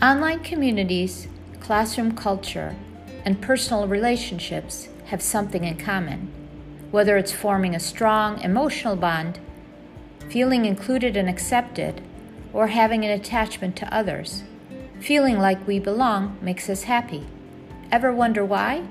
Online 0.00 0.38
communities, 0.38 1.26
classroom 1.58 2.14
culture, 2.14 2.76
and 3.24 3.42
personal 3.42 3.88
relationships 3.88 4.88
have 5.06 5.20
something 5.20 5.64
in 5.64 5.76
common, 5.76 6.32
whether 6.92 7.16
it's 7.16 7.32
forming 7.32 7.74
a 7.74 7.80
strong 7.80 8.40
emotional 8.42 8.94
bond, 8.94 9.40
feeling 10.28 10.66
included 10.66 11.16
and 11.16 11.28
accepted, 11.28 12.00
or 12.52 12.68
having 12.68 13.04
an 13.04 13.10
attachment 13.10 13.74
to 13.74 13.92
others. 13.92 14.44
Feeling 15.00 15.40
like 15.40 15.66
we 15.66 15.80
belong 15.80 16.38
makes 16.40 16.70
us 16.70 16.84
happy. 16.84 17.26
Ever 17.90 18.12
wonder 18.12 18.44
why? 18.44 18.84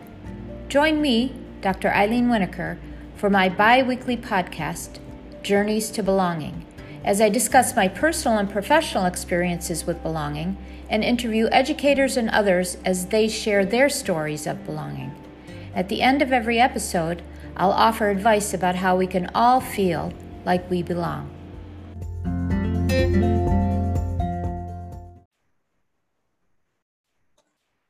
Join 0.67 1.01
me, 1.01 1.33
Dr. 1.61 1.87
Eileen 1.87 2.27
Winokur, 2.27 2.79
for 3.15 3.29
my 3.29 3.47
bi 3.47 3.81
weekly 3.81 4.17
podcast, 4.17 4.99
Journeys 5.41 5.89
to 5.91 6.03
Belonging, 6.03 6.65
as 7.05 7.21
I 7.21 7.29
discuss 7.29 7.77
my 7.77 7.87
personal 7.87 8.37
and 8.37 8.51
professional 8.51 9.05
experiences 9.05 9.85
with 9.85 10.03
belonging 10.03 10.57
and 10.89 11.03
interview 11.03 11.47
educators 11.51 12.17
and 12.17 12.29
others 12.29 12.77
as 12.85 13.07
they 13.07 13.27
share 13.27 13.65
their 13.65 13.89
stories 13.89 14.47
of 14.47 14.65
belonging. 14.65 15.13
At 15.75 15.89
the 15.89 16.01
end 16.01 16.21
of 16.21 16.31
every 16.31 16.59
episode, 16.59 17.21
I'll 17.55 17.71
offer 17.71 18.09
advice 18.09 18.53
about 18.53 18.75
how 18.75 18.95
we 18.95 19.07
can 19.07 19.29
all 19.33 19.59
feel 19.59 20.13
like 20.45 20.69
we 20.69 20.83
belong. 20.83 21.29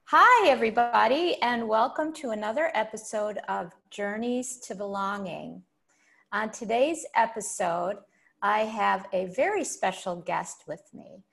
Hi, 0.05 0.49
everybody, 0.49 1.35
and 1.41 1.67
welcome 1.67 2.13
to 2.13 2.29
another 2.29 2.71
episode 2.73 3.39
of 3.49 3.73
Journeys 3.91 4.57
to 4.59 4.73
Belonging. 4.73 5.63
On 6.31 6.49
today's 6.49 7.05
episode, 7.16 7.97
I 8.41 8.59
have 8.59 9.05
a 9.11 9.25
very 9.27 9.63
special 9.63 10.16
guest 10.16 10.63
with 10.66 10.83
me. 10.93 11.23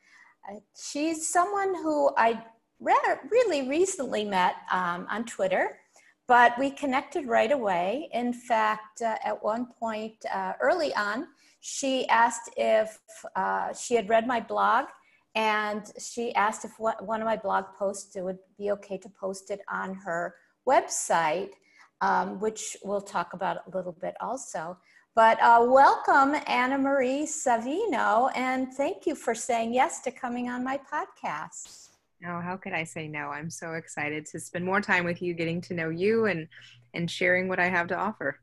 She's 0.76 1.28
someone 1.28 1.74
who 1.74 2.10
I 2.16 2.42
re- 2.80 3.16
really 3.30 3.68
recently 3.68 4.24
met 4.24 4.56
um, 4.72 5.06
on 5.10 5.24
Twitter, 5.24 5.78
but 6.26 6.58
we 6.58 6.70
connected 6.70 7.26
right 7.26 7.52
away. 7.52 8.08
In 8.12 8.32
fact, 8.32 9.02
uh, 9.02 9.16
at 9.24 9.42
one 9.42 9.66
point 9.78 10.14
uh, 10.32 10.52
early 10.60 10.94
on, 10.94 11.28
she 11.60 12.06
asked 12.08 12.50
if 12.56 12.98
uh, 13.36 13.72
she 13.72 13.94
had 13.94 14.08
read 14.08 14.26
my 14.26 14.40
blog 14.40 14.86
and 15.34 15.90
she 15.98 16.34
asked 16.34 16.64
if 16.64 16.78
one 16.78 17.20
of 17.20 17.26
my 17.26 17.36
blog 17.36 17.64
posts 17.76 18.14
would 18.16 18.38
be 18.56 18.70
okay 18.70 18.98
to 18.98 19.08
post 19.08 19.50
it 19.50 19.60
on 19.68 19.94
her 19.94 20.34
website, 20.68 21.50
um, 22.00 22.38
which 22.38 22.76
we'll 22.84 23.00
talk 23.00 23.32
about 23.32 23.58
a 23.66 23.76
little 23.76 23.96
bit 24.00 24.14
also. 24.20 24.78
But 25.16 25.40
uh, 25.40 25.64
welcome, 25.68 26.34
Anna 26.48 26.76
Marie 26.76 27.22
Savino, 27.22 28.32
and 28.34 28.72
thank 28.72 29.06
you 29.06 29.14
for 29.14 29.32
saying 29.32 29.72
yes 29.72 30.00
to 30.00 30.10
coming 30.10 30.48
on 30.48 30.64
my 30.64 30.76
podcast. 30.92 31.90
Oh, 32.26 32.40
how 32.40 32.56
could 32.56 32.72
I 32.72 32.82
say 32.82 33.06
no? 33.06 33.28
I'm 33.28 33.48
so 33.48 33.74
excited 33.74 34.26
to 34.26 34.40
spend 34.40 34.64
more 34.64 34.80
time 34.80 35.04
with 35.04 35.22
you, 35.22 35.32
getting 35.32 35.60
to 35.62 35.74
know 35.74 35.88
you, 35.88 36.24
and 36.24 36.48
and 36.94 37.08
sharing 37.08 37.46
what 37.46 37.60
I 37.60 37.66
have 37.66 37.86
to 37.88 37.96
offer. 37.96 38.40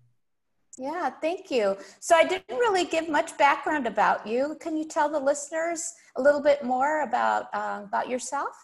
Yeah, 0.78 1.10
thank 1.10 1.52
you. 1.52 1.76
So 2.00 2.16
I 2.16 2.24
didn't 2.24 2.48
really 2.58 2.86
give 2.86 3.10
much 3.10 3.38
background 3.38 3.86
about 3.86 4.26
you. 4.26 4.56
Can 4.62 4.78
you 4.78 4.86
tell 4.86 5.10
the 5.10 5.20
listeners 5.20 5.92
a 6.16 6.22
little 6.22 6.42
bit 6.42 6.64
more 6.64 7.02
about 7.02 7.48
uh, 7.54 7.82
about 7.84 8.08
yourself? 8.08 8.56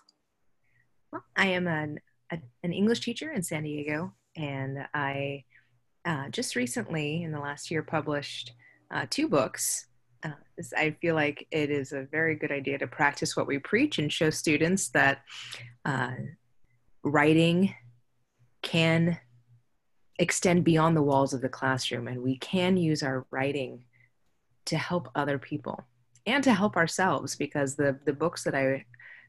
Well, 1.12 1.26
I 1.36 1.48
am 1.48 1.68
an 1.68 2.00
a, 2.32 2.40
an 2.64 2.72
English 2.72 3.02
teacher 3.02 3.34
in 3.34 3.44
San 3.44 3.64
Diego, 3.64 4.14
and 4.38 4.88
I 4.94 5.44
uh, 6.08 6.30
just 6.30 6.56
recently, 6.56 7.24
in 7.24 7.34
the 7.34 7.40
last 7.40 7.70
year, 7.70 7.84
published 7.84 8.54
uh, 8.92 9.06
two 9.10 9.28
books. 9.28 9.88
Uh, 10.24 10.32
I 10.76 10.96
feel 11.02 11.16
like 11.16 11.46
it 11.52 11.70
is 11.70 11.92
a 11.92 12.08
very 12.10 12.36
good 12.36 12.52
idea 12.52 12.78
to 12.78 12.88
practice 12.88 13.36
what 13.36 13.46
we 13.46 13.60
preach 13.60 14.00
and 14.00 14.12
show 14.12 14.30
students 14.30 14.88
that 14.90 15.24
uh, 15.84 16.14
writing 17.04 17.76
can 18.62 19.20
extend 20.18 20.64
beyond 20.64 20.96
the 20.96 21.04
walls 21.04 21.34
of 21.34 21.42
the 21.42 21.50
classroom 21.50 22.08
and 22.08 22.24
we 22.24 22.38
can 22.38 22.76
use 22.76 23.04
our 23.04 23.28
writing 23.30 23.84
to 24.66 24.78
help 24.78 25.10
other 25.14 25.38
people 25.38 25.86
and 26.26 26.44
to 26.44 26.54
help 26.54 26.76
ourselves 26.76 27.36
because 27.36 27.76
the 27.76 28.00
the 28.06 28.14
books 28.14 28.44
that 28.44 28.56
I 28.56 28.84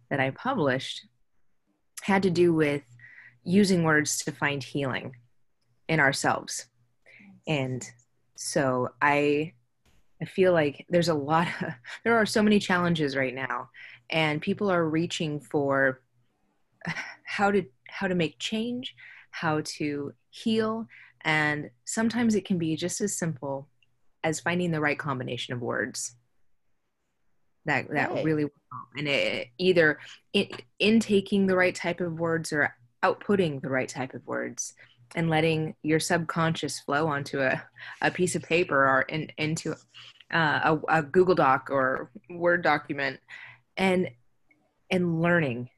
that 0.09 0.19
I 0.19 0.31
published 0.31 1.07
had 2.03 2.23
to 2.23 2.31
do 2.31 2.55
with 2.55 2.83
using 3.45 3.83
words 3.83 4.25
to 4.25 4.33
find 4.33 4.63
healing 4.63 5.15
in 5.89 6.01
ourselves. 6.01 6.67
And 7.47 7.89
so 8.37 8.91
I 9.01 9.55
I 10.21 10.25
feel 10.25 10.53
like 10.53 10.85
there's 10.89 11.09
a 11.09 11.15
lot 11.15 11.47
of, 11.63 11.73
there 12.05 12.17
are 12.17 12.27
so 12.27 12.43
many 12.43 12.59
challenges 12.59 13.17
right 13.17 13.35
now 13.35 13.71
and 14.11 14.43
people 14.43 14.71
are 14.71 14.89
reaching 14.89 15.41
for 15.41 16.01
how 17.25 17.51
to 17.51 17.65
how 17.89 18.07
to 18.07 18.15
make 18.15 18.39
change, 18.39 18.95
how 19.31 19.63
to 19.65 20.13
heal. 20.31 20.87
And 21.25 21.71
sometimes 21.85 22.35
it 22.35 22.45
can 22.45 22.59
be 22.59 22.77
just 22.77 23.01
as 23.01 23.17
simple 23.17 23.69
as 24.23 24.41
finding 24.41 24.71
the 24.71 24.81
right 24.81 24.99
combination 24.99 25.55
of 25.55 25.61
words 25.61 26.17
that 27.69 27.89
that 27.91 28.11
right. 28.11 28.25
really 28.25 28.47
and 28.97 29.09
it, 29.09 29.49
either 29.59 29.99
in 30.33 31.01
taking 31.01 31.47
the 31.47 31.57
right 31.57 31.75
type 31.75 32.01
of 32.01 32.19
words 32.19 32.53
or 32.53 32.75
outputting 33.05 33.61
the 33.61 33.69
right 33.69 33.89
type 33.89 34.15
of 34.15 34.27
words 34.27 34.75
and 35.15 35.31
letting 35.31 35.75
your 35.83 36.01
subconscious 36.01 36.81
flow 36.81 37.07
onto 37.07 37.41
a, 37.41 37.63
a 38.03 38.11
piece 38.11 38.35
of 38.35 38.43
paper 38.43 38.77
or 38.77 39.03
in, 39.03 39.31
into 39.39 39.75
uh, 40.33 40.77
a, 40.89 40.99
a 40.99 41.03
google 41.03 41.35
doc 41.35 41.69
or 41.71 42.11
word 42.31 42.63
document 42.63 43.19
and 43.77 44.11
and 44.91 45.23
learning 45.23 45.69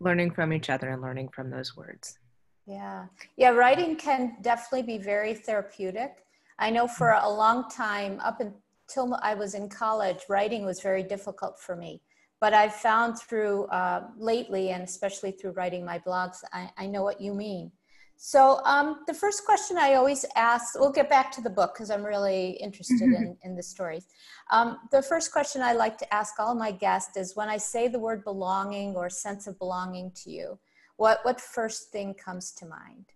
learning 0.00 0.30
from 0.30 0.52
each 0.52 0.68
other 0.68 0.90
and 0.90 1.00
learning 1.00 1.28
from 1.28 1.50
those 1.50 1.76
words 1.76 2.18
yeah. 2.66 3.06
Yeah, 3.36 3.50
writing 3.50 3.96
can 3.96 4.36
definitely 4.40 4.82
be 4.82 5.02
very 5.02 5.34
therapeutic. 5.34 6.24
I 6.58 6.70
know 6.70 6.86
for 6.86 7.10
a 7.10 7.28
long 7.28 7.68
time, 7.68 8.20
up 8.20 8.40
until 8.40 9.18
I 9.22 9.34
was 9.34 9.54
in 9.54 9.68
college, 9.68 10.20
writing 10.28 10.64
was 10.64 10.80
very 10.80 11.02
difficult 11.02 11.58
for 11.60 11.76
me. 11.76 12.00
But 12.40 12.54
I've 12.54 12.74
found 12.74 13.18
through 13.18 13.64
uh, 13.66 14.08
lately, 14.16 14.70
and 14.70 14.82
especially 14.82 15.32
through 15.32 15.52
writing 15.52 15.84
my 15.84 15.98
blogs, 15.98 16.38
I, 16.52 16.70
I 16.76 16.86
know 16.86 17.02
what 17.02 17.20
you 17.20 17.34
mean. 17.34 17.70
So 18.16 18.60
um, 18.64 19.00
the 19.06 19.14
first 19.14 19.44
question 19.44 19.76
I 19.76 19.94
always 19.94 20.24
ask, 20.34 20.78
we'll 20.78 20.92
get 20.92 21.10
back 21.10 21.30
to 21.32 21.42
the 21.42 21.50
book 21.50 21.74
because 21.74 21.90
I'm 21.90 22.04
really 22.04 22.52
interested 22.52 23.02
in, 23.02 23.36
in 23.42 23.54
the 23.54 23.62
stories. 23.62 24.06
Um, 24.50 24.78
the 24.90 25.02
first 25.02 25.32
question 25.32 25.62
I 25.62 25.72
like 25.72 25.98
to 25.98 26.14
ask 26.14 26.38
all 26.38 26.54
my 26.54 26.70
guests 26.70 27.16
is 27.16 27.36
when 27.36 27.48
I 27.48 27.58
say 27.58 27.88
the 27.88 27.98
word 27.98 28.24
belonging 28.24 28.94
or 28.94 29.10
sense 29.10 29.46
of 29.46 29.58
belonging 29.58 30.12
to 30.22 30.30
you, 30.30 30.58
what 30.96 31.20
what 31.24 31.40
first 31.40 31.90
thing 31.90 32.14
comes 32.14 32.52
to 32.52 32.66
mind? 32.66 33.06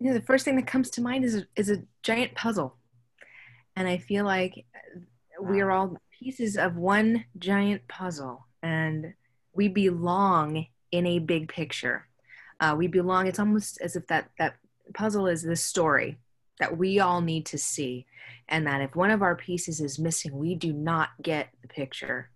You 0.00 0.08
know, 0.08 0.18
the 0.18 0.26
first 0.26 0.44
thing 0.44 0.56
that 0.56 0.66
comes 0.66 0.90
to 0.90 1.00
mind 1.00 1.24
is 1.24 1.36
a, 1.36 1.46
is 1.56 1.70
a 1.70 1.82
giant 2.02 2.34
puzzle, 2.34 2.76
and 3.76 3.86
I 3.86 3.98
feel 3.98 4.24
like 4.24 4.64
we 5.40 5.60
are 5.60 5.70
all 5.70 5.96
pieces 6.18 6.56
of 6.56 6.76
one 6.76 7.24
giant 7.38 7.86
puzzle, 7.88 8.46
and 8.62 9.14
we 9.54 9.68
belong 9.68 10.66
in 10.90 11.06
a 11.06 11.18
big 11.18 11.48
picture. 11.48 12.08
Uh, 12.60 12.74
we 12.76 12.86
belong. 12.86 13.26
It's 13.26 13.38
almost 13.38 13.80
as 13.80 13.96
if 13.96 14.06
that 14.08 14.30
that 14.38 14.56
puzzle 14.94 15.26
is 15.26 15.42
the 15.42 15.56
story 15.56 16.18
that 16.60 16.76
we 16.76 17.00
all 17.00 17.20
need 17.20 17.46
to 17.46 17.58
see, 17.58 18.06
and 18.48 18.66
that 18.66 18.80
if 18.80 18.94
one 18.94 19.10
of 19.10 19.22
our 19.22 19.34
pieces 19.34 19.80
is 19.80 19.98
missing, 19.98 20.36
we 20.36 20.54
do 20.54 20.72
not 20.72 21.10
get 21.22 21.48
the 21.62 21.68
picture 21.68 22.30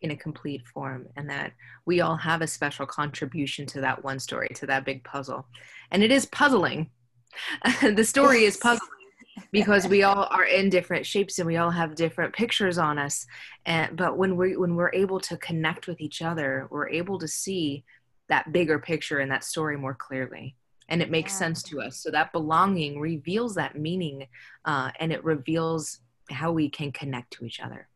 in 0.00 0.10
a 0.10 0.16
complete 0.16 0.66
form. 0.66 1.06
And 1.16 1.28
that 1.30 1.52
we 1.86 2.00
all 2.00 2.16
have 2.16 2.42
a 2.42 2.46
special 2.46 2.86
contribution 2.86 3.66
to 3.66 3.80
that 3.80 4.04
one 4.04 4.18
story 4.18 4.48
to 4.56 4.66
that 4.66 4.84
big 4.84 5.04
puzzle. 5.04 5.46
And 5.90 6.02
it 6.02 6.10
is 6.10 6.26
puzzling. 6.26 6.90
The 7.82 8.04
story 8.04 8.44
is 8.44 8.56
puzzling 8.56 8.88
because 9.52 9.86
we 9.86 10.02
all 10.02 10.26
are 10.30 10.44
in 10.44 10.70
different 10.70 11.06
shapes 11.06 11.38
and 11.38 11.46
we 11.46 11.56
all 11.56 11.70
have 11.70 11.94
different 11.94 12.34
pictures 12.34 12.78
on 12.78 12.98
us. 12.98 13.26
And 13.66 13.96
but 13.96 14.16
when 14.16 14.36
we 14.36 14.56
when 14.56 14.74
we're 14.74 14.92
able 14.92 15.20
to 15.20 15.36
connect 15.36 15.86
with 15.86 16.00
each 16.00 16.22
other 16.22 16.66
we're 16.70 16.88
able 16.88 17.18
to 17.18 17.28
see 17.28 17.84
that 18.28 18.52
bigger 18.52 18.78
picture 18.78 19.18
and 19.18 19.30
that 19.30 19.44
story 19.44 19.76
more 19.76 19.94
clearly 19.94 20.54
and 20.90 21.02
it 21.02 21.10
makes 21.10 21.32
yeah. 21.32 21.38
sense 21.38 21.62
to 21.62 21.80
us 21.80 22.00
so 22.02 22.10
that 22.10 22.32
belonging 22.32 23.00
reveals 23.00 23.54
that 23.54 23.78
meaning 23.78 24.26
uh, 24.64 24.90
and 25.00 25.12
it 25.12 25.22
reveals 25.24 26.00
how 26.30 26.52
we 26.52 26.68
can 26.68 26.92
connect 26.92 27.32
to 27.32 27.44
each 27.44 27.60
other 27.60 27.88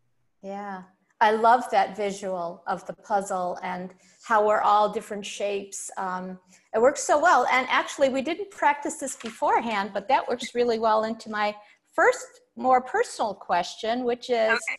yeah 0.42 0.82
I 1.22 1.30
love 1.30 1.70
that 1.70 1.96
visual 1.96 2.64
of 2.66 2.84
the 2.86 2.94
puzzle 2.94 3.56
and 3.62 3.94
how 4.24 4.44
we're 4.44 4.60
all 4.60 4.88
different 4.88 5.24
shapes. 5.24 5.88
Um, 5.96 6.36
it 6.74 6.82
works 6.82 7.04
so 7.04 7.16
well. 7.16 7.46
And 7.52 7.64
actually, 7.70 8.08
we 8.08 8.22
didn't 8.22 8.50
practice 8.50 8.96
this 8.96 9.14
beforehand, 9.14 9.92
but 9.94 10.08
that 10.08 10.28
works 10.28 10.52
really 10.52 10.80
well 10.80 11.04
into 11.04 11.30
my 11.30 11.54
first, 11.94 12.26
more 12.56 12.80
personal 12.80 13.34
question, 13.34 14.02
which 14.02 14.30
is 14.30 14.50
okay. 14.50 14.76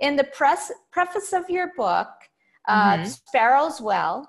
in 0.00 0.16
the 0.16 0.24
press, 0.24 0.72
preface 0.90 1.32
of 1.32 1.48
your 1.48 1.70
book, 1.76 2.08
uh, 2.66 2.96
mm-hmm. 2.96 3.04
Sparrows 3.04 3.80
Well, 3.80 4.28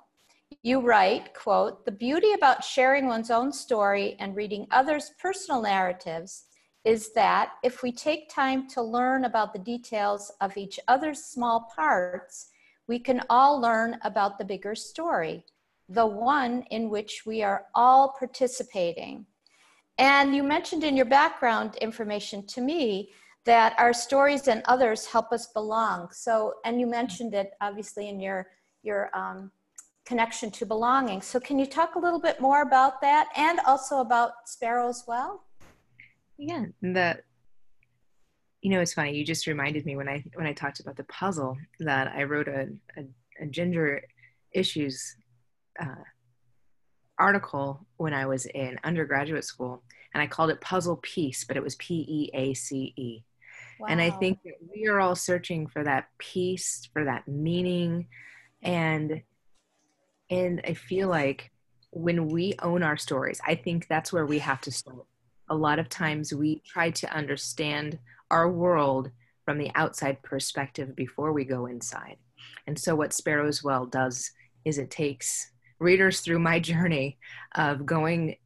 you 0.66 0.80
write, 0.80 1.32
quote, 1.36 1.86
the 1.86 1.92
beauty 1.92 2.34
about 2.34 2.64
sharing 2.64 3.06
one's 3.06 3.30
own 3.30 3.52
story 3.52 4.16
and 4.18 4.36
reading 4.36 4.66
others' 4.72 5.12
personal 5.22 5.62
narratives 5.62 6.46
is 6.84 7.14
that 7.14 7.52
if 7.64 7.84
we 7.84 7.92
take 7.92 8.34
time 8.34 8.68
to 8.70 8.82
learn 8.82 9.26
about 9.26 9.54
the 9.54 9.60
details 9.60 10.32
of 10.42 10.58
each 10.58 10.80
other's 10.88 11.24
small 11.24 11.72
parts, 11.76 12.48
we 12.88 12.98
can 12.98 13.22
all 13.30 13.62
learn 13.62 14.00
about 14.04 14.40
the 14.40 14.44
bigger 14.44 14.74
story, 14.74 15.46
the 15.88 16.08
one 16.08 16.64
in 16.72 16.90
which 16.90 17.28
we 17.28 17.44
are 17.44 17.68
all 17.76 18.16
participating. 18.18 19.24
And 20.00 20.36
you 20.36 20.42
mentioned 20.42 20.84
in 20.84 20.98
your 20.98 21.06
background 21.06 21.76
information 21.76 22.44
to 22.48 22.62
me 22.62 23.12
that 23.44 23.76
our 23.78 23.94
stories 23.94 24.48
and 24.48 24.64
others 24.66 25.06
help 25.06 25.32
us 25.32 25.46
belong. 25.46 26.10
So, 26.12 26.56
and 26.66 26.80
you 26.80 26.88
mentioned 26.88 27.36
it 27.36 27.52
obviously 27.62 28.10
in 28.10 28.20
your 28.20 28.48
your 28.82 29.16
um, 29.16 29.52
connection 30.06 30.52
to 30.52 30.66
belonging. 30.66 31.22
So, 31.22 31.40
can 31.40 31.60
you 31.60 31.66
talk 31.66 31.96
a 31.96 32.00
little 32.00 32.20
bit 32.20 32.40
more 32.40 32.62
about 32.62 33.02
that, 33.02 33.28
and 33.36 33.60
also 33.66 34.00
about 34.00 34.32
Sparrow 34.46 34.88
as 34.88 35.04
well? 35.08 35.44
Yeah, 36.38 36.66
the 36.82 37.20
you 38.62 38.72
know 38.72 38.82
it's 38.82 38.94
funny. 38.94 39.16
You 39.16 39.26
just 39.26 39.48
reminded 39.48 39.86
me 39.86 39.96
when 39.96 40.10
I 40.10 40.24
when 40.34 40.48
I 40.48 40.54
talked 40.54 40.80
about 40.80 40.98
the 40.98 41.04
puzzle 41.06 41.58
that 41.80 42.08
I 42.08 42.24
wrote 42.24 42.48
a 42.48 42.70
a, 42.98 43.06
a 43.44 43.46
ginger 43.48 44.04
issues 44.52 45.16
uh, 45.80 46.04
article 47.18 47.86
when 47.98 48.14
I 48.14 48.26
was 48.26 48.46
in 48.46 48.78
undergraduate 48.84 49.44
school, 49.44 49.84
and 50.14 50.22
I 50.22 50.28
called 50.28 50.50
it 50.50 50.62
Puzzle 50.62 51.00
Piece, 51.02 51.44
but 51.44 51.58
it 51.58 51.64
was 51.64 51.76
P 51.76 52.06
E 52.08 52.30
A 52.34 52.54
C 52.54 52.94
E. 52.96 53.24
Wow. 53.80 53.88
And 53.90 54.02
I 54.02 54.10
think 54.10 54.40
that 54.44 54.54
we 54.74 54.88
are 54.88 55.00
all 55.00 55.16
searching 55.16 55.68
for 55.68 55.84
that 55.84 56.08
peace, 56.18 56.88
for 56.94 57.04
that 57.04 57.28
meaning, 57.28 58.08
and 58.62 59.22
and 60.30 60.62
I 60.66 60.74
feel 60.74 61.08
like 61.08 61.52
when 61.92 62.28
we 62.28 62.54
own 62.62 62.84
our 62.84 62.98
stories, 62.98 63.40
I 63.46 63.56
think 63.56 63.88
that's 63.88 64.12
where 64.12 64.26
we 64.26 64.40
have 64.40 64.62
to 64.62 64.72
start. 64.72 65.06
A 65.50 65.56
lot 65.56 65.80
of 65.80 65.90
times 65.90 66.34
we 66.34 66.62
try 66.66 66.90
to 66.92 67.16
understand 67.16 68.00
our 68.32 68.50
world 68.50 69.12
from 69.46 69.58
the 69.58 69.72
outside 69.76 70.22
perspective 70.24 70.96
before 70.96 71.32
we 71.32 71.46
go 71.46 71.68
inside. 71.68 72.18
And 72.68 72.78
so, 72.78 72.96
what 72.96 73.14
Sparrow's 73.14 73.64
Well 73.64 73.86
does 73.86 74.32
is 74.66 74.78
it 74.78 74.90
takes 74.90 75.52
readers 75.80 76.22
through 76.22 76.40
my 76.40 76.60
journey 76.72 77.18
of 77.56 77.86
going 77.86 78.38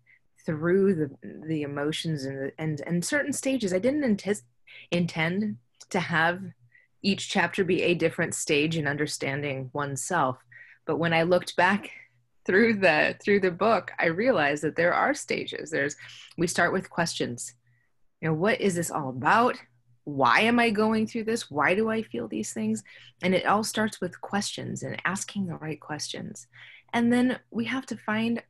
through 0.46 0.96
the 0.96 1.10
the 1.48 1.62
emotions 1.64 2.26
and 2.26 2.52
and 2.58 2.82
and 2.86 3.04
certain 3.04 3.34
stages. 3.34 3.74
I 3.74 3.80
didn't 3.80 4.04
antis- 4.04 4.44
intend 4.92 5.58
to 5.90 6.00
have 6.00 6.42
each 7.02 7.30
chapter 7.30 7.64
be 7.64 7.82
a 7.84 7.94
different 7.94 8.36
stage 8.36 8.78
in 8.78 8.88
understanding 8.88 9.70
oneself, 9.74 10.38
but 10.90 10.98
when 10.98 11.14
I 11.14 11.22
looked 11.22 11.56
back 11.56 11.92
through 12.48 12.80
the 12.80 13.16
through 13.24 13.42
the 13.42 13.52
book, 13.52 13.92
I 14.00 14.08
realized 14.08 14.64
that 14.64 14.76
there 14.76 14.92
are 14.92 15.14
stages. 15.14 15.70
There's 15.70 15.96
we 16.36 16.48
start 16.48 16.74
with 16.74 16.90
questions. 16.90 17.54
You 18.20 18.30
know, 18.30 18.34
what 18.34 18.60
is 18.60 18.74
this 18.74 18.90
all 18.90 19.10
about? 19.10 19.56
Why 20.06 20.40
am 20.42 20.58
I 20.58 20.72
going 20.72 21.06
through 21.06 21.26
this? 21.26 21.52
Why 21.52 21.76
do 21.76 21.92
I 21.92 22.02
feel 22.02 22.28
these 22.28 22.54
things? 22.54 22.84
And 23.22 23.36
it 23.36 23.46
all 23.46 23.64
starts 23.64 24.02
with 24.02 24.20
questions 24.20 24.82
and 24.82 25.00
asking 25.06 25.46
the 25.46 25.58
right 25.58 25.80
questions. 25.80 26.48
And 26.92 27.14
then 27.14 27.38
we 27.52 27.66
have 27.66 27.86
to 27.86 27.98
find 27.98 28.42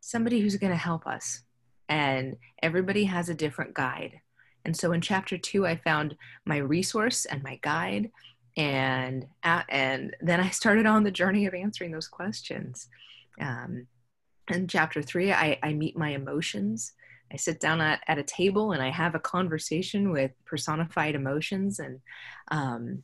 somebody 0.00 0.40
who's 0.40 0.56
going 0.56 0.72
to 0.74 0.76
help 0.76 1.06
us. 1.06 1.44
And 1.88 2.36
everybody 2.62 3.04
has 3.04 3.30
a 3.30 3.34
different 3.34 3.72
guide. 3.72 4.20
And 4.66 4.76
so 4.76 4.92
in 4.92 5.00
chapter 5.00 5.38
two, 5.38 5.66
I 5.66 5.76
found 5.76 6.14
my 6.44 6.58
resource 6.58 7.24
and 7.24 7.42
my 7.42 7.58
guide. 7.62 8.10
And, 8.60 9.26
and 9.42 10.14
then 10.20 10.38
I 10.38 10.50
started 10.50 10.84
on 10.84 11.02
the 11.02 11.10
journey 11.10 11.46
of 11.46 11.54
answering 11.54 11.92
those 11.92 12.08
questions. 12.08 12.88
Um, 13.40 13.86
in 14.48 14.68
chapter 14.68 15.00
three, 15.02 15.32
I, 15.32 15.58
I 15.62 15.72
meet 15.72 15.96
my 15.96 16.10
emotions. 16.10 16.92
I 17.32 17.36
sit 17.36 17.58
down 17.58 17.80
at, 17.80 18.00
at 18.06 18.18
a 18.18 18.22
table 18.22 18.72
and 18.72 18.82
I 18.82 18.90
have 18.90 19.14
a 19.14 19.26
conversation 19.36 20.12
with 20.12 20.32
personified 20.44 21.14
emotions. 21.14 21.78
And, 21.78 22.00
um, 22.50 23.02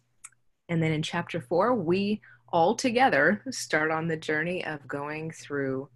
and 0.69 0.83
then 0.83 0.93
in 0.93 1.03
chapter 1.03 1.41
four, 1.41 1.75
we 1.75 2.21
all 2.53 2.75
together 2.75 3.43
start 3.51 3.91
on 3.91 4.09
the 4.09 4.17
journey 4.17 4.63
of 4.63 4.87
going 4.87 5.31
through 5.31 5.89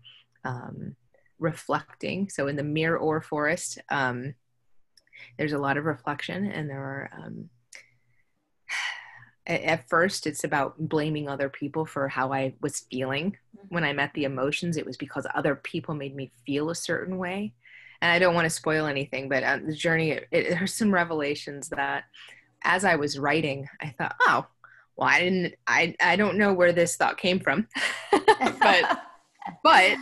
um, 0.45 0.97
reflecting. 1.39 2.31
So 2.31 2.49
in 2.49 2.57
the 2.57 2.63
mirror 2.63 2.99
or 2.99 3.21
Forest, 3.21 3.79
um, 3.91 4.35
there's 5.37 5.53
a 5.53 5.59
lot 5.59 5.77
of 5.77 5.85
reflection, 5.85 6.47
and 6.47 6.71
there 6.71 6.81
are. 6.81 7.11
Um, 7.19 7.51
at, 9.47 9.89
first, 9.89 10.27
it's 10.27 10.45
about 10.45 10.79
blaming 10.79 11.29
other 11.29 11.49
people 11.49 11.87
for 11.87 12.09
how 12.09 12.33
I 12.33 12.55
was 12.61 12.87
feeling 12.91 13.33
mm-hmm. 13.57 13.75
when 13.75 13.85
I 13.85 13.93
met 13.93 14.13
the 14.15 14.25
emotions. 14.25 14.77
It 14.77 14.87
was 14.87 14.97
because 14.97 15.27
other 15.35 15.55
people 15.55 15.95
made 15.95 16.15
me 16.15 16.31
feel 16.47 16.71
a 16.71 16.75
certain 16.75 17.19
way, 17.19 17.53
and 18.01 18.11
I 18.11 18.19
don't 18.19 18.35
want 18.35 18.47
to 18.47 18.51
spoil 18.51 18.87
anything. 18.87 19.29
But 19.29 19.45
on 19.45 19.67
the 19.67 19.75
journey, 19.75 20.13
it, 20.13 20.29
it, 20.31 20.51
there's 20.51 20.75
some 20.75 20.93
revelations 20.93 21.69
that, 21.71 22.05
as 22.63 22.85
I 22.85 22.97
was 22.97 23.19
writing, 23.19 23.69
I 23.81 23.95
thought, 23.97 24.17
oh, 24.21 24.47
well, 24.97 25.09
I 25.09 25.21
didn't. 25.21 25.55
I 25.67 25.95
I 26.01 26.17
don't 26.17 26.37
know 26.37 26.53
where 26.53 26.73
this 26.73 26.97
thought 26.97 27.17
came 27.17 27.41
from, 27.41 27.67
but 28.13 29.01
but 29.65 29.97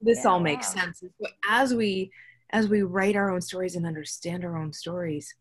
this 0.00 0.20
yeah, 0.22 0.30
all 0.30 0.40
makes 0.40 0.74
wow. 0.74 0.82
sense. 0.82 1.02
As 1.48 1.74
we 1.74 2.10
as 2.50 2.68
we 2.68 2.82
write 2.82 3.16
our 3.16 3.30
own 3.30 3.40
stories 3.40 3.74
and 3.74 3.86
understand 3.86 4.44
our 4.44 4.58
own 4.58 4.72
stories, 4.72 5.34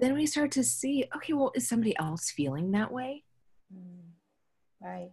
then 0.00 0.14
we 0.14 0.26
start 0.26 0.50
to 0.52 0.64
see, 0.64 1.04
okay, 1.14 1.32
well, 1.32 1.52
is 1.54 1.68
somebody 1.68 1.96
else 1.98 2.30
feeling 2.30 2.70
that 2.72 2.92
way? 2.92 3.24
Mm, 3.74 4.10
right. 4.82 5.10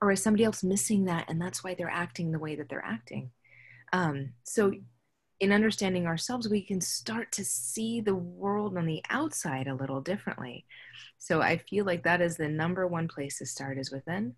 Or 0.00 0.12
is 0.12 0.22
somebody 0.22 0.44
else 0.44 0.62
missing 0.62 1.04
that 1.06 1.26
and 1.28 1.40
that's 1.40 1.64
why 1.64 1.74
they're 1.74 1.90
acting 1.90 2.30
the 2.30 2.38
way 2.38 2.54
that 2.56 2.68
they're 2.68 2.84
acting? 2.84 3.30
Um, 3.92 4.32
so, 4.44 4.72
in 5.40 5.52
understanding 5.52 6.06
ourselves, 6.06 6.48
we 6.48 6.60
can 6.62 6.80
start 6.80 7.30
to 7.32 7.44
see 7.44 8.00
the 8.00 8.14
world 8.14 8.76
on 8.76 8.86
the 8.86 9.02
outside 9.08 9.68
a 9.68 9.74
little 9.74 10.00
differently. 10.00 10.66
So, 11.18 11.40
I 11.40 11.58
feel 11.58 11.84
like 11.84 12.02
that 12.04 12.20
is 12.20 12.36
the 12.36 12.48
number 12.48 12.86
one 12.86 13.08
place 13.08 13.38
to 13.38 13.46
start 13.46 13.78
is 13.78 13.90
within. 13.90 14.34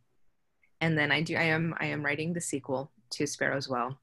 And 0.81 0.97
then 0.97 1.11
I 1.12 1.23
do, 1.23 1.37
I 1.37 1.44
am, 1.44 1.75
I 1.79 1.87
am 1.87 2.05
writing 2.05 2.32
the 2.32 2.41
sequel 2.41 2.91
to 3.11 3.27
Sparrow's 3.27 3.69
Well. 3.69 3.99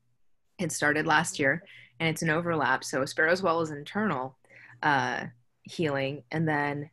It 0.60 0.72
started 0.72 1.08
last 1.08 1.40
year 1.40 1.64
and 2.00 2.10
it's 2.10 2.22
an 2.22 2.30
overlap. 2.30 2.84
So 2.84 3.06
Sparrow's 3.06 3.42
Well 3.42 3.62
is 3.62 3.72
internal 3.72 4.38
uh, 4.84 5.26
healing, 5.68 6.24
and 6.32 6.48
then 6.48 6.90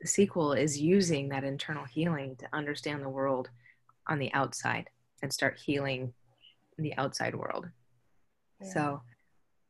the 0.00 0.08
sequel 0.08 0.52
is 0.52 0.80
using 0.80 1.28
that 1.28 1.44
internal 1.44 1.84
healing 1.84 2.36
to 2.36 2.46
understand 2.52 3.02
the 3.02 3.08
world 3.08 3.50
on 4.08 4.18
the 4.18 4.32
outside 4.34 4.88
and 5.22 5.32
start 5.32 5.60
healing 5.64 6.12
the 6.78 6.96
outside 6.96 7.34
world. 7.34 7.68
Yeah. 8.60 8.72
So. 8.72 9.02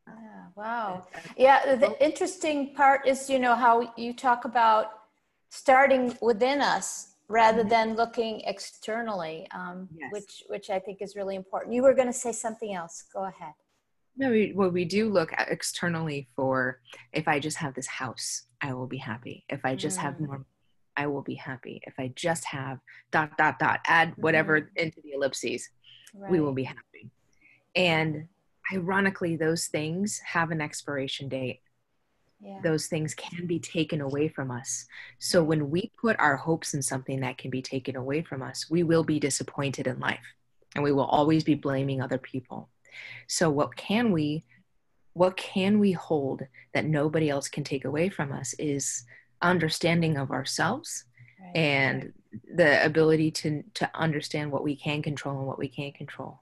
Yeah, 0.09 0.47
wow. 0.57 1.07
Yeah, 1.37 1.77
the 1.77 2.05
interesting 2.05 2.75
part 2.75 3.07
is, 3.07 3.31
you 3.31 3.39
know, 3.39 3.55
how 3.55 3.93
you 3.97 4.13
talk 4.15 4.45
about 4.45 4.87
starting 5.51 6.17
within 6.21 6.61
us 6.61 7.13
rather 7.29 7.61
mm-hmm. 7.61 7.69
than 7.69 7.97
looking 7.97 8.41
externally, 8.41 9.47
um, 9.55 9.89
yes. 9.95 10.11
which 10.13 10.43
which 10.49 10.71
I 10.71 10.79
think 10.79 10.99
is 11.01 11.15
really 11.15 11.37
important. 11.37 11.75
You 11.75 11.83
were 11.83 11.95
going 11.95 12.09
to 12.09 12.13
say 12.13 12.33
something 12.33 12.75
else. 12.75 13.05
Go 13.13 13.25
ahead. 13.25 13.55
No, 14.17 14.31
we, 14.31 14.53
well, 14.55 14.71
we 14.71 14.85
do 14.85 15.11
look 15.11 15.33
externally 15.39 16.29
for 16.37 16.81
if 17.13 17.27
I 17.27 17.39
just 17.39 17.57
have 17.59 17.75
this 17.75 17.87
house, 17.87 18.45
I 18.61 18.75
will 18.75 18.87
be 18.87 18.99
happy. 18.99 19.45
If 19.49 19.65
I 19.65 19.75
just 19.75 19.99
mm. 19.99 20.03
have 20.03 20.21
more, 20.21 20.45
I 20.97 21.07
will 21.07 21.23
be 21.23 21.35
happy. 21.35 21.81
If 21.87 21.95
I 21.99 22.13
just 22.15 22.45
have 22.45 22.79
dot 23.11 23.37
dot 23.39 23.59
dot, 23.59 23.81
add 23.87 24.13
whatever 24.17 24.61
mm. 24.61 24.67
into 24.77 25.01
the 25.03 25.13
ellipses, 25.13 25.69
right. 26.15 26.31
we 26.31 26.41
will 26.41 26.53
be 26.53 26.65
happy. 26.65 27.11
And 27.75 28.29
ironically, 28.73 29.37
those 29.37 29.67
things 29.67 30.21
have 30.25 30.51
an 30.51 30.61
expiration 30.61 31.29
date 31.29 31.61
yeah. 32.43 32.59
those 32.63 32.87
things 32.87 33.15
can 33.15 33.47
be 33.47 33.61
taken 33.61 34.01
away 34.01 34.29
from 34.29 34.51
us. 34.51 34.87
So 35.19 35.43
when 35.45 35.71
we 35.71 35.93
put 36.01 36.19
our 36.19 36.37
hopes 36.37 36.75
in 36.75 36.83
something 36.83 37.21
that 37.21 37.39
can 37.39 37.51
be 37.51 37.63
taken 37.63 37.97
away 37.97 38.23
from 38.23 38.43
us, 38.43 38.69
we 38.69 38.83
will 38.83 39.05
be 39.05 39.21
disappointed 39.21 39.87
in 39.87 40.01
life 40.01 40.25
and 40.75 40.83
we 40.83 40.93
will 40.93 41.05
always 41.05 41.45
be 41.45 41.55
blaming 41.55 42.01
other 42.01 42.19
people. 42.19 42.69
So 43.27 43.51
what 43.51 43.77
can 43.77 44.13
we 44.13 44.45
what 45.15 45.37
can 45.37 45.79
we 45.79 45.93
hold 45.93 46.43
that 46.73 46.87
nobody 46.87 47.29
else 47.29 47.49
can 47.49 47.65
take 47.65 47.85
away 47.85 48.09
from 48.09 48.33
us 48.33 48.55
is 48.55 49.05
understanding 49.43 50.17
of 50.17 50.31
ourselves 50.31 51.05
right. 51.39 51.55
and 51.55 52.13
the 52.55 52.85
ability 52.85 53.31
to 53.31 53.63
to 53.75 53.91
understand 53.95 54.51
what 54.51 54.63
we 54.63 54.77
can 54.77 55.03
control 55.03 55.39
and 55.39 55.47
what 55.47 55.59
we 55.59 55.69
can't 55.69 55.95
control. 55.95 56.41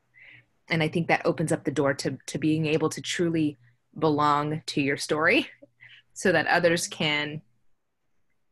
And 0.69 0.83
I 0.83 0.88
think 0.88 1.09
that 1.09 1.26
opens 1.26 1.50
up 1.50 1.64
the 1.64 1.71
door 1.71 1.95
to 1.95 2.19
to 2.26 2.38
being 2.38 2.66
able 2.66 2.88
to 2.90 3.00
truly 3.00 3.59
belong 3.99 4.62
to 4.66 4.80
your 4.80 4.97
story 4.97 5.49
so 6.12 6.30
that 6.33 6.47
others 6.47 6.87
can 6.87 7.42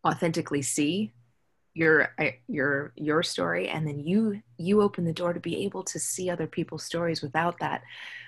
authentically 0.05 0.63
see 0.63 1.13
your 1.79 2.13
uh, 2.19 2.31
your 2.49 2.93
your 2.97 3.23
story 3.23 3.69
and 3.69 3.87
then 3.87 4.01
you 4.01 4.43
you 4.57 4.83
open 4.83 5.05
the 5.05 5.13
door 5.13 5.33
to 5.33 5.39
be 5.39 5.65
able 5.65 5.85
to 5.85 5.99
see 6.01 6.29
other 6.29 6.47
people's 6.49 6.83
stories 6.83 7.23
without 7.23 7.59
that 7.61 7.83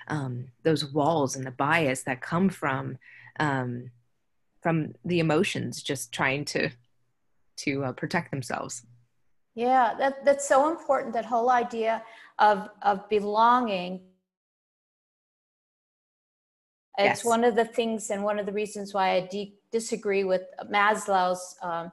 um, 0.07 0.47
those 0.63 0.85
walls 0.85 1.35
and 1.35 1.45
the 1.45 1.51
bias 1.51 2.03
that 2.03 2.21
come 2.21 2.47
from 2.47 2.97
um, 3.41 3.91
from 4.61 4.93
the 5.03 5.19
emotions 5.19 5.83
just 5.83 6.13
trying 6.13 6.45
to 6.45 6.69
to 7.57 7.83
uh, 7.83 7.91
protect 7.91 8.31
themselves 8.31 8.83
yeah 9.53 9.93
that 9.99 10.23
that's 10.23 10.47
so 10.47 10.71
important 10.71 11.13
that 11.13 11.25
whole 11.25 11.49
idea 11.49 12.01
of 12.39 12.69
of 12.81 13.07
belonging 13.09 13.99
it's 16.97 17.23
yes. 17.23 17.25
one 17.25 17.43
of 17.43 17.55
the 17.55 17.65
things 17.65 18.11
and 18.11 18.23
one 18.23 18.39
of 18.39 18.45
the 18.45 18.51
reasons 18.51 18.93
why 18.93 19.15
I 19.15 19.27
de- 19.31 19.55
disagree 19.71 20.23
with 20.23 20.43
Maslow's 20.69 21.55
um, 21.61 21.91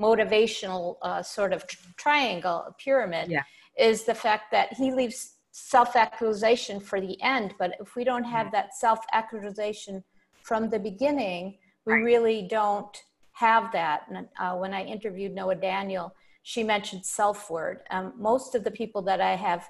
motivational 0.00 0.96
uh, 1.02 1.22
sort 1.22 1.52
of 1.52 1.64
triangle 1.96 2.74
pyramid 2.78 3.30
yeah. 3.30 3.42
is 3.78 4.04
the 4.04 4.14
fact 4.14 4.50
that 4.50 4.72
he 4.74 4.92
leaves 4.92 5.34
self-actualization 5.52 6.78
for 6.78 7.00
the 7.00 7.20
end 7.22 7.54
but 7.58 7.72
if 7.80 7.96
we 7.96 8.04
don't 8.04 8.24
have 8.24 8.52
that 8.52 8.74
self-actualization 8.74 10.02
from 10.42 10.70
the 10.70 10.78
beginning 10.78 11.58
we 11.84 11.94
right. 11.94 12.02
really 12.02 12.46
don't 12.48 13.02
have 13.32 13.72
that 13.72 14.02
and 14.08 14.28
uh, 14.38 14.54
when 14.54 14.72
i 14.72 14.84
interviewed 14.84 15.34
noah 15.34 15.54
daniel 15.54 16.14
she 16.42 16.62
mentioned 16.62 17.04
self-word 17.04 17.80
um, 17.90 18.12
most 18.16 18.54
of 18.54 18.62
the 18.62 18.70
people 18.70 19.02
that 19.02 19.20
i 19.20 19.34
have 19.34 19.68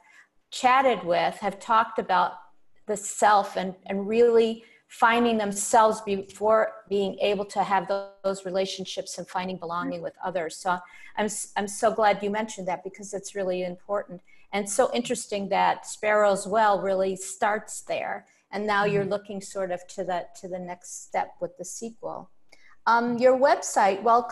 chatted 0.50 1.02
with 1.04 1.34
have 1.36 1.58
talked 1.58 1.98
about 1.98 2.32
the 2.86 2.96
self 2.96 3.56
and, 3.56 3.74
and 3.86 4.08
really 4.08 4.64
finding 4.88 5.36
themselves 5.36 6.00
before 6.00 6.72
being 6.88 7.18
able 7.20 7.44
to 7.44 7.62
have 7.62 7.86
those 8.24 8.44
relationships 8.44 9.18
and 9.18 9.28
finding 9.28 9.58
belonging 9.58 10.00
with 10.02 10.14
others. 10.24 10.56
So 10.56 10.78
I'm, 11.16 11.28
I'm 11.56 11.68
so 11.68 11.92
glad 11.92 12.22
you 12.22 12.30
mentioned 12.30 12.66
that 12.68 12.82
because 12.82 13.12
it's 13.12 13.34
really 13.34 13.62
important. 13.64 14.22
And 14.52 14.68
so 14.68 14.90
interesting 14.94 15.50
that 15.50 15.86
Sparrow's 15.86 16.46
Well 16.46 16.80
really 16.80 17.16
starts 17.16 17.82
there. 17.82 18.26
And 18.50 18.66
now 18.66 18.86
you're 18.86 19.02
mm-hmm. 19.02 19.10
looking 19.10 19.40
sort 19.42 19.70
of 19.70 19.86
to 19.88 20.04
the, 20.04 20.26
to 20.40 20.48
the 20.48 20.58
next 20.58 21.06
step 21.06 21.34
with 21.38 21.56
the 21.58 21.66
sequel. 21.66 22.30
Um, 22.86 23.18
your 23.18 23.38
website, 23.38 24.02
Well 24.02 24.22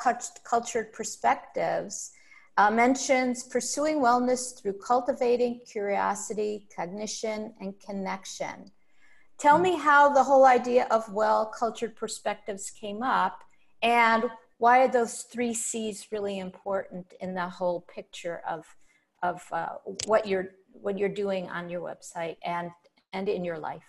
Cultured 0.45 0.91
Perspectives, 0.95 2.13
uh, 2.57 2.71
mentions 2.71 3.43
pursuing 3.43 3.97
wellness 3.97 4.59
through 4.59 4.79
cultivating 4.79 5.61
curiosity, 5.71 6.67
cognition, 6.75 7.53
and 7.61 7.79
connection. 7.79 8.71
Tell 9.39 9.59
me 9.59 9.77
how 9.77 10.09
the 10.09 10.23
whole 10.23 10.47
idea 10.47 10.87
of 10.91 11.13
well 11.13 11.47
cultured 11.47 11.95
perspectives 11.95 12.71
came 12.71 13.03
up 13.03 13.43
and 13.83 14.25
why 14.59 14.81
are 14.81 14.89
those 14.89 15.23
three 15.23 15.53
C's 15.53 16.09
really 16.11 16.39
important 16.39 17.13
in 17.21 17.35
the 17.35 17.49
whole 17.49 17.83
picture 17.83 18.41
of, 18.49 18.65
of 19.23 19.43
uh, 19.53 19.75
what, 20.07 20.27
you're, 20.27 20.53
what 20.73 20.99
you're 20.99 21.11
doing 21.11 21.49
on 21.51 21.69
your 21.69 21.83
website 21.83 22.37
and, 22.43 22.71
and 23.13 23.29
in 23.29 23.45
your 23.45 23.59
life? 23.59 23.85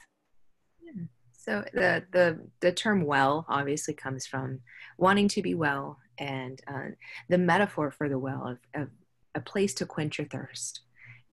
Yeah. 0.81 1.03
So 1.31 1.63
the, 1.73 2.03
the, 2.11 2.39
the 2.59 2.73
term 2.73 3.05
well 3.05 3.45
obviously 3.47 3.93
comes 3.93 4.27
from 4.27 4.59
wanting 4.97 5.29
to 5.29 5.41
be 5.41 5.55
well 5.55 5.97
and 6.17 6.59
uh, 6.67 6.89
the 7.29 7.37
metaphor 7.37 7.89
for 7.89 8.09
the 8.09 8.19
well 8.19 8.47
of, 8.47 8.81
of, 8.81 8.89
a 9.35 9.39
place 9.39 9.75
to 9.75 9.85
quench 9.85 10.17
your 10.17 10.27
thirst 10.27 10.81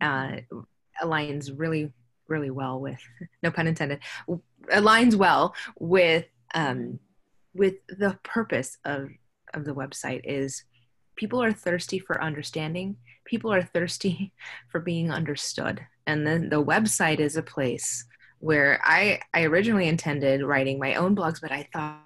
uh, 0.03 0.33
aligns 1.03 1.51
really 1.57 1.91
really 2.29 2.51
well 2.51 2.81
with 2.81 3.01
no 3.43 3.51
pun 3.51 3.67
intended 3.67 4.01
aligns 4.73 5.15
well 5.15 5.55
with 5.79 6.27
um, 6.55 6.99
with 7.55 7.75
the 7.89 8.19
purpose 8.23 8.79
of 8.85 9.11
of 9.55 9.65
the 9.65 9.75
website 9.75 10.23
is 10.25 10.65
people 11.17 11.43
are 11.43 11.53
thirsty 11.53 11.99
for 11.99 12.23
understanding. 12.23 12.97
People 13.25 13.53
are 13.53 13.63
thirsty 13.63 14.33
for 14.71 14.81
being 14.81 15.11
understood. 15.11 15.81
And 16.07 16.27
then 16.27 16.49
the 16.49 16.63
website 16.63 17.19
is 17.19 17.37
a 17.37 17.43
place 17.43 18.05
where 18.41 18.79
i 18.85 19.19
i 19.33 19.45
originally 19.45 19.89
intended 19.89 20.43
writing 20.43 20.79
my 20.79 20.95
own 20.97 21.17
blogs 21.17 21.41
but 21.41 21.51
i 21.51 21.67
thought 21.73 22.03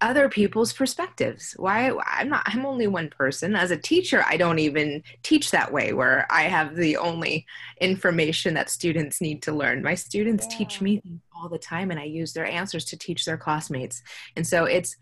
other 0.00 0.28
people's 0.28 0.72
perspectives. 0.72 1.54
Why 1.58 1.90
i'm 2.06 2.28
not 2.28 2.42
i'm 2.46 2.64
only 2.64 2.86
one 2.86 3.08
person. 3.10 3.56
As 3.56 3.70
a 3.70 3.76
teacher 3.76 4.24
i 4.26 4.36
don't 4.36 4.58
even 4.58 5.02
teach 5.22 5.50
that 5.50 5.72
way 5.72 5.92
where 5.92 6.26
i 6.30 6.42
have 6.42 6.76
the 6.76 6.96
only 6.96 7.46
information 7.80 8.54
that 8.54 8.70
students 8.70 9.20
need 9.20 9.42
to 9.42 9.52
learn. 9.52 9.82
My 9.82 9.94
students 9.94 10.46
yeah. 10.50 10.58
teach 10.58 10.80
me 10.80 11.02
all 11.36 11.48
the 11.48 11.58
time 11.58 11.90
and 11.90 11.98
i 11.98 12.04
use 12.04 12.32
their 12.32 12.46
answers 12.46 12.84
to 12.86 12.98
teach 12.98 13.24
their 13.24 13.36
classmates. 13.36 14.02
And 14.36 14.46
so 14.46 14.64
it's 14.64 14.96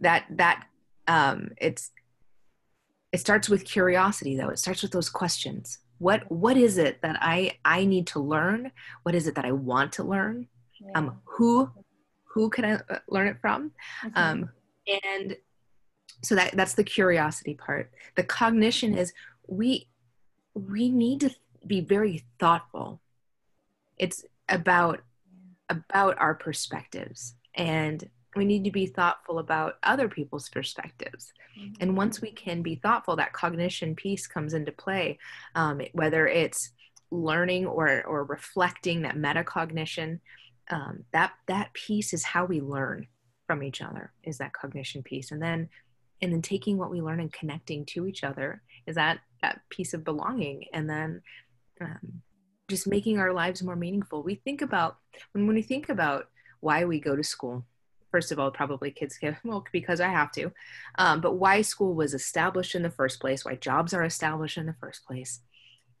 that 0.00 0.26
that 0.30 0.64
um 1.08 1.50
it's 1.58 1.90
it 3.12 3.18
starts 3.18 3.48
with 3.48 3.64
curiosity 3.64 4.36
though. 4.36 4.50
It 4.50 4.58
starts 4.58 4.82
with 4.82 4.92
those 4.92 5.08
questions. 5.08 5.78
What 5.98 6.30
what 6.30 6.56
is 6.56 6.78
it 6.78 7.02
that 7.02 7.18
i 7.20 7.52
i 7.64 7.84
need 7.84 8.06
to 8.08 8.20
learn? 8.20 8.70
What 9.02 9.14
is 9.14 9.26
it 9.26 9.34
that 9.34 9.44
i 9.44 9.52
want 9.52 9.92
to 9.94 10.04
learn? 10.04 10.46
Yeah. 10.80 10.98
um 10.98 11.20
who 11.24 11.70
who 12.36 12.50
can 12.50 12.66
I 12.66 12.74
uh, 12.74 12.98
learn 13.08 13.28
it 13.28 13.40
from? 13.40 13.72
Mm-hmm. 14.04 14.18
Um, 14.18 14.50
and 15.10 15.36
so 16.22 16.34
that 16.34 16.54
that's 16.54 16.74
the 16.74 16.84
curiosity 16.84 17.54
part. 17.54 17.90
The 18.14 18.24
cognition 18.24 18.96
is 18.96 19.14
we 19.48 19.88
we 20.52 20.90
need 20.90 21.20
to 21.20 21.30
be 21.66 21.80
very 21.80 22.24
thoughtful. 22.38 23.00
It's 23.96 24.22
about 24.50 25.00
about 25.70 26.18
our 26.18 26.34
perspectives 26.34 27.34
and 27.54 28.08
we 28.36 28.44
need 28.44 28.64
to 28.64 28.70
be 28.70 28.84
thoughtful 28.84 29.38
about 29.38 29.78
other 29.82 30.08
people's 30.08 30.48
perspectives 30.50 31.32
mm-hmm. 31.58 31.72
and 31.80 31.96
once 31.96 32.20
we 32.20 32.30
can 32.30 32.62
be 32.62 32.76
thoughtful 32.76 33.16
that 33.16 33.32
cognition 33.32 33.96
piece 33.96 34.28
comes 34.28 34.54
into 34.54 34.70
play 34.70 35.18
um, 35.56 35.80
whether 35.92 36.28
it's 36.28 36.70
learning 37.10 37.66
or 37.66 38.04
or 38.04 38.22
reflecting 38.24 39.02
that 39.02 39.16
metacognition 39.16 40.20
um, 40.70 41.04
that 41.12 41.32
that 41.46 41.72
piece 41.72 42.12
is 42.12 42.24
how 42.24 42.44
we 42.44 42.60
learn 42.60 43.06
from 43.46 43.62
each 43.62 43.80
other 43.80 44.12
is 44.24 44.38
that 44.38 44.52
cognition 44.52 45.02
piece. 45.02 45.30
And 45.30 45.40
then 45.42 45.68
and 46.22 46.32
then 46.32 46.42
taking 46.42 46.78
what 46.78 46.90
we 46.90 47.02
learn 47.02 47.20
and 47.20 47.32
connecting 47.32 47.84
to 47.86 48.06
each 48.06 48.24
other 48.24 48.62
is 48.86 48.96
that 48.96 49.20
that 49.42 49.60
piece 49.70 49.92
of 49.92 50.04
belonging. 50.04 50.64
And 50.72 50.88
then 50.88 51.22
um, 51.80 52.22
just 52.68 52.86
making 52.86 53.18
our 53.18 53.32
lives 53.32 53.62
more 53.62 53.76
meaningful. 53.76 54.22
We 54.22 54.36
think 54.36 54.62
about 54.62 54.96
when, 55.32 55.46
when 55.46 55.56
we 55.56 55.62
think 55.62 55.88
about 55.88 56.28
why 56.60 56.84
we 56.84 56.98
go 57.00 57.14
to 57.14 57.24
school 57.24 57.64
first 58.10 58.32
of 58.32 58.38
all 58.38 58.50
probably 58.50 58.90
kids 58.90 59.18
get 59.18 59.36
well 59.44 59.64
because 59.72 60.00
i 60.00 60.08
have 60.08 60.32
to 60.32 60.50
um, 60.96 61.20
but 61.20 61.34
why 61.34 61.60
school 61.60 61.92
was 61.92 62.14
established 62.14 62.74
in 62.74 62.82
the 62.82 62.90
first 62.90 63.20
place 63.20 63.44
why 63.44 63.54
jobs 63.56 63.92
are 63.92 64.04
established 64.04 64.56
in 64.56 64.64
the 64.64 64.74
first 64.80 65.04
place 65.04 65.40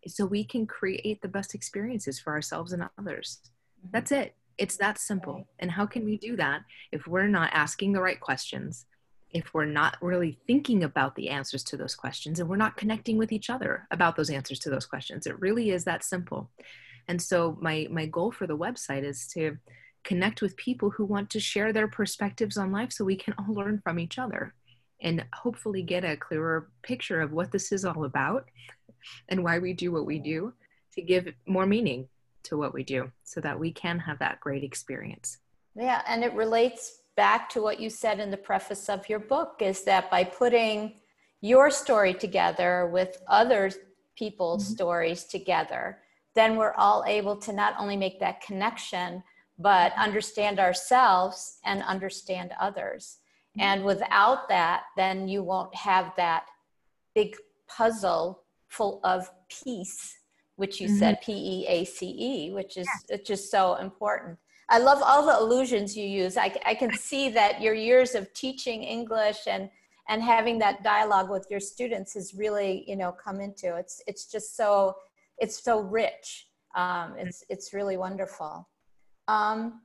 so 0.08 0.24
we 0.24 0.44
can 0.44 0.66
create 0.66 1.20
the 1.20 1.28
best 1.28 1.54
experiences 1.54 2.18
for 2.18 2.32
ourselves 2.32 2.72
and 2.72 2.84
others. 2.98 3.40
That's 3.90 4.12
it 4.12 4.34
it's 4.58 4.76
that 4.78 4.98
simple. 4.98 5.46
And 5.58 5.70
how 5.70 5.86
can 5.86 6.04
we 6.04 6.16
do 6.16 6.36
that 6.36 6.62
if 6.92 7.06
we're 7.06 7.26
not 7.26 7.50
asking 7.52 7.92
the 7.92 8.00
right 8.00 8.18
questions, 8.18 8.86
if 9.30 9.52
we're 9.52 9.66
not 9.66 9.96
really 10.00 10.38
thinking 10.46 10.84
about 10.84 11.14
the 11.14 11.28
answers 11.28 11.62
to 11.64 11.76
those 11.76 11.94
questions, 11.94 12.40
and 12.40 12.48
we're 12.48 12.56
not 12.56 12.76
connecting 12.76 13.18
with 13.18 13.32
each 13.32 13.50
other 13.50 13.86
about 13.90 14.16
those 14.16 14.30
answers 14.30 14.58
to 14.60 14.70
those 14.70 14.86
questions? 14.86 15.26
It 15.26 15.38
really 15.40 15.70
is 15.70 15.84
that 15.84 16.04
simple. 16.04 16.50
And 17.08 17.20
so 17.20 17.56
my 17.60 17.86
my 17.90 18.06
goal 18.06 18.32
for 18.32 18.46
the 18.46 18.56
website 18.56 19.04
is 19.04 19.28
to 19.28 19.58
connect 20.04 20.40
with 20.40 20.56
people 20.56 20.90
who 20.90 21.04
want 21.04 21.28
to 21.30 21.40
share 21.40 21.72
their 21.72 21.88
perspectives 21.88 22.56
on 22.56 22.72
life 22.72 22.92
so 22.92 23.04
we 23.04 23.16
can 23.16 23.34
all 23.38 23.54
learn 23.54 23.80
from 23.82 23.98
each 23.98 24.18
other 24.18 24.54
and 25.00 25.24
hopefully 25.34 25.82
get 25.82 26.04
a 26.04 26.16
clearer 26.16 26.70
picture 26.82 27.20
of 27.20 27.32
what 27.32 27.50
this 27.52 27.72
is 27.72 27.84
all 27.84 28.04
about 28.04 28.46
and 29.28 29.42
why 29.42 29.58
we 29.58 29.72
do 29.72 29.92
what 29.92 30.06
we 30.06 30.18
do 30.18 30.52
to 30.92 31.02
give 31.02 31.28
more 31.46 31.66
meaning 31.66 32.08
to 32.46 32.56
what 32.56 32.74
we 32.74 32.82
do 32.82 33.10
so 33.24 33.40
that 33.40 33.58
we 33.58 33.72
can 33.72 33.98
have 33.98 34.18
that 34.18 34.40
great 34.40 34.64
experience. 34.64 35.38
Yeah, 35.74 36.02
and 36.06 36.24
it 36.24 36.32
relates 36.34 37.02
back 37.16 37.48
to 37.50 37.62
what 37.62 37.80
you 37.80 37.90
said 37.90 38.20
in 38.20 38.30
the 38.30 38.36
preface 38.36 38.88
of 38.88 39.08
your 39.08 39.18
book 39.18 39.56
is 39.60 39.84
that 39.84 40.10
by 40.10 40.24
putting 40.24 40.94
your 41.40 41.70
story 41.70 42.14
together 42.14 42.88
with 42.92 43.18
other 43.28 43.70
people's 44.16 44.64
mm-hmm. 44.64 44.74
stories 44.74 45.24
together, 45.24 45.98
then 46.34 46.56
we're 46.56 46.74
all 46.74 47.04
able 47.06 47.36
to 47.36 47.52
not 47.52 47.74
only 47.78 47.96
make 47.96 48.20
that 48.20 48.40
connection, 48.40 49.22
but 49.58 49.92
understand 49.96 50.58
ourselves 50.58 51.58
and 51.64 51.82
understand 51.82 52.52
others. 52.60 53.18
Mm-hmm. 53.56 53.60
And 53.62 53.84
without 53.84 54.48
that, 54.48 54.84
then 54.96 55.28
you 55.28 55.42
won't 55.42 55.74
have 55.74 56.12
that 56.16 56.46
big 57.14 57.36
puzzle 57.68 58.42
full 58.68 59.00
of 59.04 59.30
peace 59.48 60.16
which 60.56 60.80
you 60.80 60.88
mm-hmm. 60.88 60.98
said 60.98 61.20
P 61.22 61.32
E 61.32 61.66
A 61.68 61.84
C 61.84 62.14
E, 62.18 62.52
which 62.52 62.76
is 62.76 62.88
yeah. 63.08 63.16
just 63.24 63.50
so 63.50 63.76
important. 63.76 64.38
I 64.68 64.78
love 64.78 65.00
all 65.02 65.24
the 65.24 65.38
allusions 65.38 65.96
you 65.96 66.06
use. 66.06 66.36
I, 66.36 66.52
I 66.66 66.74
can 66.74 66.92
see 66.92 67.28
that 67.30 67.60
your 67.60 67.74
years 67.74 68.14
of 68.14 68.32
teaching 68.34 68.82
English 68.82 69.46
and 69.46 69.70
and 70.08 70.22
having 70.22 70.58
that 70.60 70.84
dialogue 70.84 71.30
with 71.30 71.46
your 71.50 71.60
students 71.60 72.14
has 72.14 72.32
really 72.34 72.84
you 72.86 72.96
know 72.96 73.12
come 73.12 73.40
into 73.40 73.76
it's 73.76 74.02
it's 74.06 74.30
just 74.30 74.56
so 74.56 74.94
it's 75.38 75.62
so 75.62 75.80
rich. 75.80 76.48
Um, 76.74 77.14
it's 77.18 77.44
it's 77.48 77.72
really 77.72 77.96
wonderful. 77.96 78.68
Um, 79.28 79.82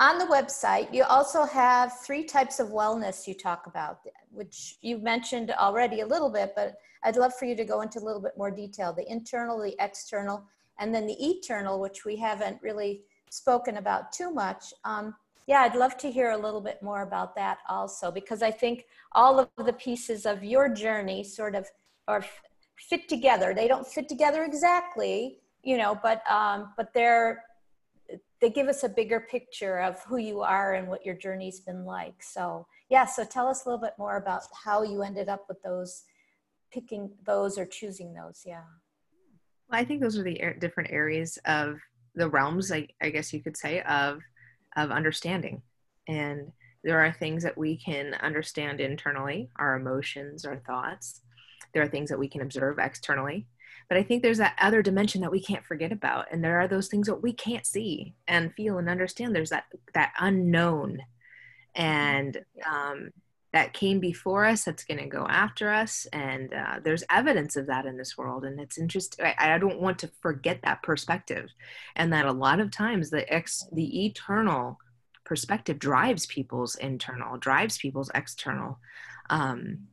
on 0.00 0.18
the 0.18 0.26
website, 0.26 0.92
you 0.92 1.04
also 1.04 1.44
have 1.44 2.00
three 2.00 2.24
types 2.24 2.58
of 2.58 2.68
wellness 2.68 3.26
you 3.28 3.34
talk 3.34 3.66
about, 3.66 4.00
which 4.30 4.76
you 4.80 4.98
mentioned 4.98 5.52
already 5.52 6.00
a 6.00 6.06
little 6.06 6.30
bit, 6.30 6.52
but 6.56 6.74
I'd 7.04 7.16
love 7.16 7.34
for 7.34 7.44
you 7.44 7.54
to 7.56 7.64
go 7.64 7.82
into 7.82 7.98
a 8.00 8.04
little 8.04 8.20
bit 8.20 8.32
more 8.36 8.50
detail, 8.50 8.92
the 8.92 9.10
internal, 9.10 9.60
the 9.60 9.76
external, 9.78 10.44
and 10.78 10.94
then 10.94 11.06
the 11.06 11.16
eternal, 11.24 11.80
which 11.80 12.04
we 12.04 12.16
haven't 12.16 12.60
really 12.62 13.02
spoken 13.30 13.76
about 13.76 14.12
too 14.12 14.32
much. 14.32 14.74
Um, 14.84 15.14
yeah, 15.46 15.60
I'd 15.60 15.74
love 15.74 15.96
to 15.98 16.10
hear 16.10 16.30
a 16.30 16.36
little 16.36 16.60
bit 16.60 16.82
more 16.82 17.02
about 17.02 17.34
that 17.36 17.58
also, 17.68 18.10
because 18.10 18.42
I 18.42 18.50
think 18.50 18.86
all 19.12 19.38
of 19.38 19.48
the 19.64 19.72
pieces 19.72 20.26
of 20.26 20.42
your 20.42 20.68
journey 20.68 21.24
sort 21.24 21.54
of 21.54 21.66
are 22.08 22.24
fit 22.76 23.08
together. 23.08 23.54
They 23.54 23.68
don't 23.68 23.86
fit 23.86 24.08
together 24.08 24.44
exactly, 24.44 25.38
you 25.62 25.76
know, 25.76 25.98
but 26.02 26.22
um, 26.30 26.72
but 26.76 26.92
they're 26.94 27.44
they 28.42 28.50
give 28.50 28.66
us 28.66 28.82
a 28.82 28.88
bigger 28.88 29.20
picture 29.20 29.78
of 29.78 30.02
who 30.02 30.16
you 30.16 30.40
are 30.40 30.74
and 30.74 30.88
what 30.88 31.06
your 31.06 31.14
journey's 31.14 31.60
been 31.60 31.84
like. 31.84 32.20
So 32.20 32.66
yeah, 32.90 33.06
so 33.06 33.24
tell 33.24 33.46
us 33.46 33.64
a 33.64 33.68
little 33.68 33.80
bit 33.80 33.94
more 33.98 34.16
about 34.16 34.42
how 34.64 34.82
you 34.82 35.02
ended 35.02 35.28
up 35.28 35.44
with 35.48 35.62
those, 35.62 36.02
picking 36.72 37.12
those 37.24 37.56
or 37.56 37.64
choosing 37.64 38.12
those. 38.12 38.42
Yeah. 38.44 38.64
Well, 39.70 39.80
I 39.80 39.84
think 39.84 40.02
those 40.02 40.18
are 40.18 40.24
the 40.24 40.40
different 40.58 40.90
areas 40.90 41.38
of 41.46 41.78
the 42.16 42.28
realms, 42.28 42.72
I, 42.72 42.88
I 43.00 43.10
guess 43.10 43.32
you 43.32 43.40
could 43.40 43.56
say, 43.56 43.80
of 43.82 44.20
of 44.76 44.90
understanding. 44.90 45.62
And 46.08 46.50
there 46.82 46.98
are 46.98 47.12
things 47.12 47.44
that 47.44 47.56
we 47.56 47.76
can 47.76 48.14
understand 48.14 48.80
internally, 48.80 49.50
our 49.56 49.76
emotions, 49.76 50.44
our 50.44 50.56
thoughts. 50.66 51.20
There 51.72 51.82
are 51.82 51.88
things 51.88 52.10
that 52.10 52.18
we 52.18 52.28
can 52.28 52.42
observe 52.42 52.80
externally. 52.80 53.46
But 53.92 53.98
I 53.98 54.04
think 54.04 54.22
there's 54.22 54.38
that 54.38 54.56
other 54.58 54.80
dimension 54.80 55.20
that 55.20 55.30
we 55.30 55.38
can't 55.38 55.66
forget 55.66 55.92
about. 55.92 56.24
And 56.32 56.42
there 56.42 56.58
are 56.58 56.66
those 56.66 56.88
things 56.88 57.08
that 57.08 57.22
we 57.22 57.34
can't 57.34 57.66
see 57.66 58.14
and 58.26 58.54
feel 58.54 58.78
and 58.78 58.88
understand. 58.88 59.36
There's 59.36 59.50
that 59.50 59.64
that 59.92 60.14
unknown 60.18 61.00
and 61.74 62.42
um, 62.66 63.10
that 63.52 63.74
came 63.74 64.00
before 64.00 64.46
us 64.46 64.64
that's 64.64 64.84
going 64.84 65.00
to 65.00 65.06
go 65.06 65.26
after 65.28 65.68
us 65.68 66.06
and 66.10 66.54
uh, 66.54 66.80
there's 66.82 67.04
evidence 67.10 67.56
of 67.56 67.66
that 67.66 67.84
in 67.84 67.98
this 67.98 68.16
world 68.16 68.46
and 68.46 68.58
it's 68.58 68.78
interesting 68.78 69.26
I, 69.26 69.56
I, 69.56 69.58
don't 69.58 69.80
want 69.80 69.98
to 69.98 70.10
forget 70.22 70.60
that 70.62 70.82
perspective 70.82 71.50
and 71.94 72.10
that 72.14 72.24
a 72.24 72.32
lot 72.32 72.60
of 72.60 72.70
times 72.70 73.10
the 73.10 73.30
ex 73.30 73.66
the 73.72 74.06
eternal 74.06 74.78
perspective 75.24 75.78
drives 75.78 76.24
people's 76.24 76.76
internal 76.76 77.36
drives 77.36 77.76
people's 77.76 78.10
external 78.14 78.78
um, 79.28 79.88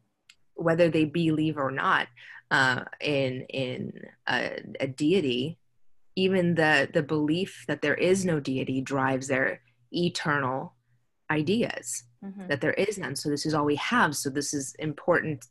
whether 0.54 0.90
they 0.90 1.04
believe 1.04 1.58
or 1.58 1.72
not 1.72 2.08
uh, 2.52 2.84
in 3.02 3.42
in 3.50 3.94
a, 4.28 4.62
a 4.80 4.88
deity 4.88 5.60
even 6.16 6.56
the 6.56 6.90
the 6.94 7.04
belief 7.04 7.64
that 7.68 7.82
there 7.82 7.96
is 7.96 8.26
no 8.26 8.40
deity 8.40 8.82
drives 8.82 9.28
their 9.28 9.62
eternal 9.92 10.74
ideas 11.32 12.04
mm-hmm. 12.24 12.48
that 12.48 12.62
there 12.62 12.74
is 12.74 12.98
none. 12.98 13.16
So 13.16 13.30
this 13.30 13.46
is 13.46 13.54
all 13.54 13.66
we 13.66 13.76
have. 13.78 14.16
So 14.16 14.30
this 14.30 14.54
is 14.54 14.76
important 14.80 15.46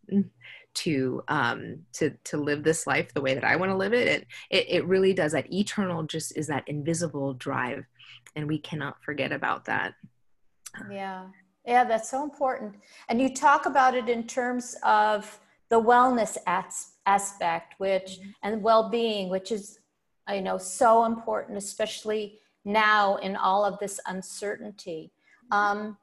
to 0.75 1.23
um 1.29 1.79
to 1.95 2.11
to 2.25 2.37
live 2.37 2.63
this 2.63 2.87
life 2.87 3.13
the 3.13 3.21
way 3.21 3.35
that 3.35 3.43
i 3.43 3.57
want 3.57 3.71
to 3.73 3.77
live 3.77 3.95
it. 3.95 4.09
And 4.09 4.27
it, 4.51 4.67
it 4.69 4.87
really 4.87 5.15
does 5.15 5.33
that 5.33 5.53
eternal 5.53 6.03
just 6.03 6.37
is 6.37 6.47
that 6.49 6.69
invisible 6.69 7.35
drive 7.35 7.85
and 8.37 8.47
we 8.47 8.59
cannot 8.59 9.03
forget 9.03 9.33
about 9.33 9.65
that. 9.65 9.95
Yeah. 10.91 11.29
Yeah 11.65 11.85
that's 11.85 12.11
so 12.11 12.23
important. 12.23 12.77
And 13.09 13.21
you 13.21 13.35
talk 13.35 13.67
about 13.67 13.95
it 13.95 14.09
in 14.09 14.27
terms 14.27 14.77
of 14.83 15.41
the 15.71 15.81
wellness 15.81 16.37
as- 16.47 16.93
aspect 17.07 17.75
which 17.79 18.19
mm-hmm. 18.19 18.31
and 18.43 18.63
well-being 18.63 19.29
which 19.29 19.53
is 19.53 19.81
i 20.27 20.39
know 20.41 20.59
so 20.59 21.05
important 21.05 21.57
especially 21.57 22.39
now 22.65 23.17
in 23.17 23.37
all 23.37 23.65
of 23.65 23.79
this 23.79 24.01
uncertainty 24.07 25.11
um, 25.51 25.97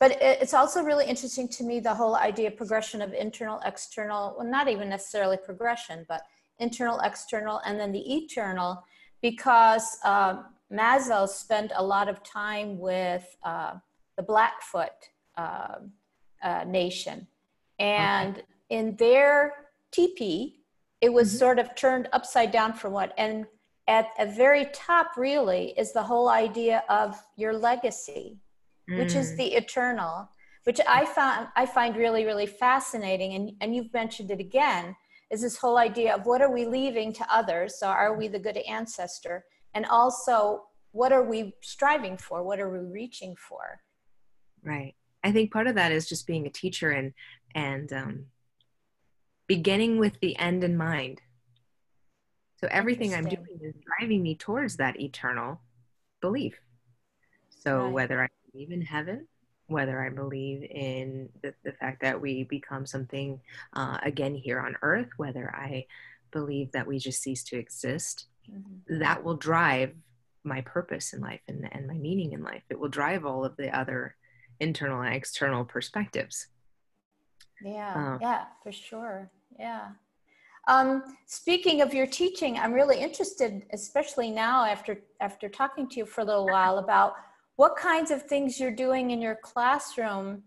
but 0.00 0.16
it's 0.20 0.54
also 0.54 0.82
really 0.82 1.06
interesting 1.06 1.48
to 1.48 1.64
me 1.64 1.80
the 1.80 1.94
whole 1.94 2.14
idea 2.14 2.48
of 2.48 2.56
progression 2.56 3.02
of 3.02 3.12
internal, 3.12 3.60
external, 3.64 4.34
well, 4.38 4.46
not 4.46 4.68
even 4.68 4.88
necessarily 4.88 5.36
progression, 5.36 6.06
but 6.08 6.22
internal, 6.60 7.00
external, 7.00 7.60
and 7.64 7.80
then 7.80 7.90
the 7.90 8.14
eternal, 8.16 8.84
because 9.22 9.98
uh, 10.04 10.42
Maslow 10.72 11.28
spent 11.28 11.72
a 11.74 11.82
lot 11.82 12.08
of 12.08 12.22
time 12.22 12.78
with 12.78 13.36
uh, 13.42 13.74
the 14.16 14.22
Blackfoot 14.22 15.10
uh, 15.36 15.76
uh 16.42 16.64
nation. 16.64 17.26
And 17.80 18.36
okay. 18.36 18.46
In 18.70 18.96
their 18.96 19.54
teepee, 19.92 20.60
it 21.00 21.12
was 21.12 21.28
mm-hmm. 21.28 21.38
sort 21.38 21.58
of 21.58 21.74
turned 21.74 22.08
upside 22.12 22.50
down 22.50 22.72
from 22.72 22.92
what? 22.92 23.12
And 23.16 23.46
at 23.86 24.08
the 24.18 24.26
very 24.26 24.66
top, 24.72 25.16
really, 25.16 25.72
is 25.78 25.92
the 25.92 26.02
whole 26.02 26.28
idea 26.28 26.82
of 26.88 27.16
your 27.36 27.54
legacy 27.54 28.38
mm. 28.88 28.98
which 28.98 29.14
is 29.14 29.32
mm. 29.32 29.36
the 29.36 29.54
eternal, 29.54 30.28
which 30.64 30.80
I 30.86 31.04
found 31.04 31.48
I 31.56 31.66
find 31.66 31.96
really 31.96 32.24
really 32.24 32.46
fascinating. 32.46 33.34
And 33.34 33.52
and 33.60 33.74
you've 33.74 33.92
mentioned 33.92 34.30
it 34.30 34.40
again 34.40 34.96
is 35.30 35.42
this 35.42 35.58
whole 35.58 35.76
idea 35.76 36.14
of 36.14 36.24
what 36.24 36.40
are 36.40 36.50
we 36.50 36.64
leaving 36.64 37.12
to 37.12 37.26
others? 37.30 37.78
So 37.78 37.86
are 37.86 38.16
we 38.16 38.28
the 38.28 38.38
good 38.38 38.56
ancestor? 38.56 39.44
And 39.74 39.84
also, 39.84 40.62
what 40.92 41.12
are 41.12 41.22
we 41.22 41.52
striving 41.60 42.16
for? 42.16 42.42
What 42.42 42.58
are 42.58 42.70
we 42.70 42.78
reaching 42.78 43.36
for? 43.36 43.82
Right. 44.64 44.94
I 45.22 45.30
think 45.30 45.52
part 45.52 45.66
of 45.66 45.74
that 45.74 45.92
is 45.92 46.08
just 46.08 46.26
being 46.26 46.46
a 46.46 46.50
teacher 46.50 46.90
and 46.90 47.12
and 47.54 47.92
um, 47.92 48.24
beginning 49.48 49.98
with 49.98 50.20
the 50.20 50.38
end 50.38 50.62
in 50.62 50.76
mind. 50.76 51.20
So 52.60 52.68
everything 52.70 53.14
I'm 53.14 53.28
doing 53.28 53.58
is 53.60 53.74
driving 53.98 54.22
me 54.22 54.34
towards 54.34 54.76
that 54.76 55.00
eternal 55.00 55.60
belief. 56.20 56.60
So 57.48 57.84
right. 57.84 57.92
whether 57.92 58.22
I 58.22 58.28
believe 58.52 58.70
in 58.70 58.82
heaven, 58.82 59.26
whether 59.66 60.04
I 60.04 60.10
believe 60.10 60.62
in 60.62 61.28
the, 61.42 61.54
the 61.64 61.72
fact 61.72 62.02
that 62.02 62.20
we 62.20 62.44
become 62.44 62.86
something 62.86 63.40
uh, 63.74 63.98
again 64.02 64.34
here 64.34 64.60
on 64.60 64.76
earth, 64.82 65.08
whether 65.16 65.54
I 65.54 65.86
believe 66.30 66.72
that 66.72 66.86
we 66.86 66.98
just 66.98 67.22
cease 67.22 67.44
to 67.44 67.58
exist, 67.58 68.26
mm-hmm. 68.50 68.98
that 69.00 69.22
will 69.22 69.36
drive 69.36 69.94
my 70.44 70.60
purpose 70.62 71.12
in 71.12 71.20
life 71.20 71.40
and, 71.48 71.68
and 71.72 71.86
my 71.86 71.94
meaning 71.94 72.32
in 72.32 72.42
life. 72.42 72.62
It 72.70 72.78
will 72.78 72.88
drive 72.88 73.24
all 73.24 73.44
of 73.44 73.56
the 73.56 73.76
other 73.76 74.16
internal 74.60 75.02
and 75.02 75.14
external 75.14 75.64
perspectives. 75.64 76.48
Yeah, 77.62 77.94
um, 77.94 78.18
yeah, 78.20 78.44
for 78.62 78.72
sure. 78.72 79.30
Yeah. 79.56 79.88
Um, 80.66 81.02
speaking 81.26 81.80
of 81.80 81.94
your 81.94 82.06
teaching, 82.06 82.58
I'm 82.58 82.72
really 82.72 83.00
interested, 83.00 83.64
especially 83.72 84.30
now 84.30 84.64
after 84.64 84.98
after 85.20 85.48
talking 85.48 85.88
to 85.88 85.96
you 85.96 86.06
for 86.06 86.20
a 86.20 86.24
little 86.24 86.46
while, 86.46 86.78
about 86.78 87.14
what 87.56 87.76
kinds 87.76 88.10
of 88.10 88.22
things 88.24 88.60
you're 88.60 88.70
doing 88.70 89.10
in 89.10 89.20
your 89.20 89.36
classroom 89.36 90.42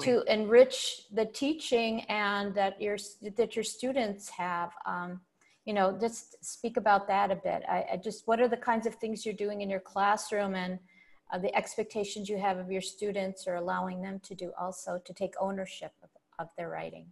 to 0.00 0.22
enrich 0.32 1.02
the 1.12 1.24
teaching 1.24 2.02
and 2.02 2.54
that 2.54 2.80
your 2.80 2.96
that 3.36 3.56
your 3.56 3.64
students 3.64 4.28
have. 4.30 4.72
Um, 4.86 5.20
you 5.64 5.74
know 5.74 5.98
just 6.00 6.42
speak 6.44 6.76
about 6.76 7.08
that 7.08 7.30
a 7.32 7.36
bit. 7.36 7.62
I, 7.68 7.84
I, 7.92 7.96
just 7.96 8.28
what 8.28 8.40
are 8.40 8.48
the 8.48 8.56
kinds 8.56 8.86
of 8.86 8.94
things 8.94 9.26
you're 9.26 9.34
doing 9.34 9.62
in 9.62 9.68
your 9.68 9.80
classroom 9.80 10.54
and 10.54 10.78
uh, 11.32 11.38
the 11.38 11.54
expectations 11.56 12.28
you 12.28 12.38
have 12.38 12.56
of 12.56 12.70
your 12.70 12.80
students 12.80 13.48
or 13.48 13.56
allowing 13.56 14.00
them 14.00 14.20
to 14.20 14.34
do 14.36 14.52
also 14.58 15.00
to 15.04 15.12
take 15.12 15.34
ownership 15.40 15.90
of, 16.04 16.10
of 16.38 16.48
their 16.56 16.68
writing 16.68 17.08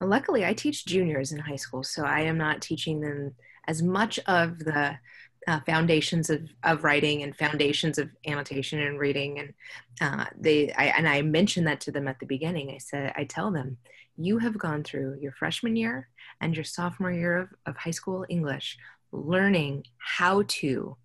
well, 0.00 0.10
luckily 0.10 0.44
i 0.44 0.52
teach 0.52 0.86
juniors 0.86 1.32
in 1.32 1.38
high 1.38 1.56
school 1.56 1.82
so 1.82 2.04
i 2.04 2.20
am 2.20 2.38
not 2.38 2.62
teaching 2.62 3.00
them 3.00 3.34
as 3.66 3.82
much 3.82 4.18
of 4.26 4.58
the 4.60 4.98
uh, 5.46 5.60
foundations 5.60 6.28
of, 6.28 6.42
of 6.64 6.84
writing 6.84 7.22
and 7.22 7.34
foundations 7.36 7.96
of 7.96 8.10
annotation 8.26 8.80
and 8.80 8.98
reading. 8.98 9.38
And 9.38 9.54
uh, 10.00 10.26
they 10.38 10.72
I, 10.72 10.86
and 10.86 11.08
i 11.08 11.22
mentioned 11.22 11.66
that 11.66 11.80
to 11.82 11.92
them 11.92 12.06
at 12.06 12.18
the 12.20 12.26
beginning. 12.26 12.70
I 12.70 12.78
said 12.78 13.12
i 13.16 13.24
tell 13.24 13.50
them 13.50 13.78
you 14.16 14.38
have 14.38 14.58
gone 14.58 14.82
through 14.82 15.18
your 15.20 15.32
freshman 15.32 15.76
year 15.76 16.08
and 16.40 16.54
your 16.54 16.64
sophomore 16.64 17.12
year 17.12 17.36
of, 17.38 17.48
of 17.66 17.76
high 17.76 17.92
school 17.92 18.26
english 18.28 18.76
learning 19.12 19.84
how 19.98 20.42
to 20.48 20.96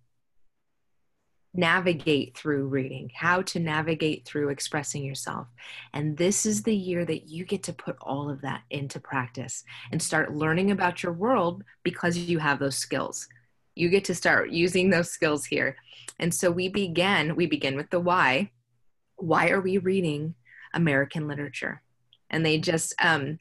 navigate 1.54 2.36
through 2.36 2.66
reading, 2.66 3.10
how 3.14 3.40
to 3.42 3.60
navigate 3.60 4.24
through 4.26 4.48
expressing 4.48 5.04
yourself. 5.04 5.46
And 5.92 6.16
this 6.16 6.44
is 6.44 6.62
the 6.62 6.74
year 6.74 7.04
that 7.04 7.28
you 7.28 7.44
get 7.44 7.62
to 7.64 7.72
put 7.72 7.96
all 8.00 8.28
of 8.28 8.40
that 8.42 8.62
into 8.70 8.98
practice 8.98 9.64
and 9.92 10.02
start 10.02 10.34
learning 10.34 10.72
about 10.72 11.02
your 11.02 11.12
world 11.12 11.62
because 11.84 12.18
you 12.18 12.38
have 12.40 12.58
those 12.58 12.76
skills 12.76 13.28
you 13.74 13.88
get 13.88 14.04
to 14.04 14.14
start 14.14 14.50
using 14.50 14.90
those 14.90 15.10
skills 15.10 15.44
here. 15.44 15.76
And 16.18 16.32
so 16.32 16.50
we 16.50 16.68
begin, 16.68 17.36
we 17.36 17.46
begin 17.46 17.76
with 17.76 17.90
the 17.90 18.00
why. 18.00 18.50
Why 19.16 19.50
are 19.50 19.60
we 19.60 19.78
reading 19.78 20.34
American 20.72 21.28
literature? 21.28 21.82
And 22.30 22.44
they 22.44 22.58
just, 22.58 22.94
um, 23.00 23.38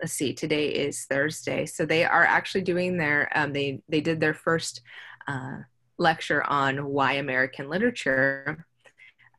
let's 0.00 0.12
see, 0.12 0.32
today 0.32 0.68
is 0.68 1.04
Thursday. 1.04 1.66
So 1.66 1.84
they 1.84 2.04
are 2.04 2.24
actually 2.24 2.62
doing 2.62 2.96
their, 2.96 3.30
um, 3.34 3.52
they, 3.52 3.82
they 3.88 4.00
did 4.00 4.20
their 4.20 4.34
first 4.34 4.82
uh, 5.26 5.58
lecture 6.02 6.42
on 6.44 6.84
why 6.86 7.14
American 7.14 7.68
literature 7.68 8.66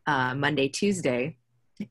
uh, 0.07 0.33
Monday, 0.35 0.67
Tuesday. 0.69 1.37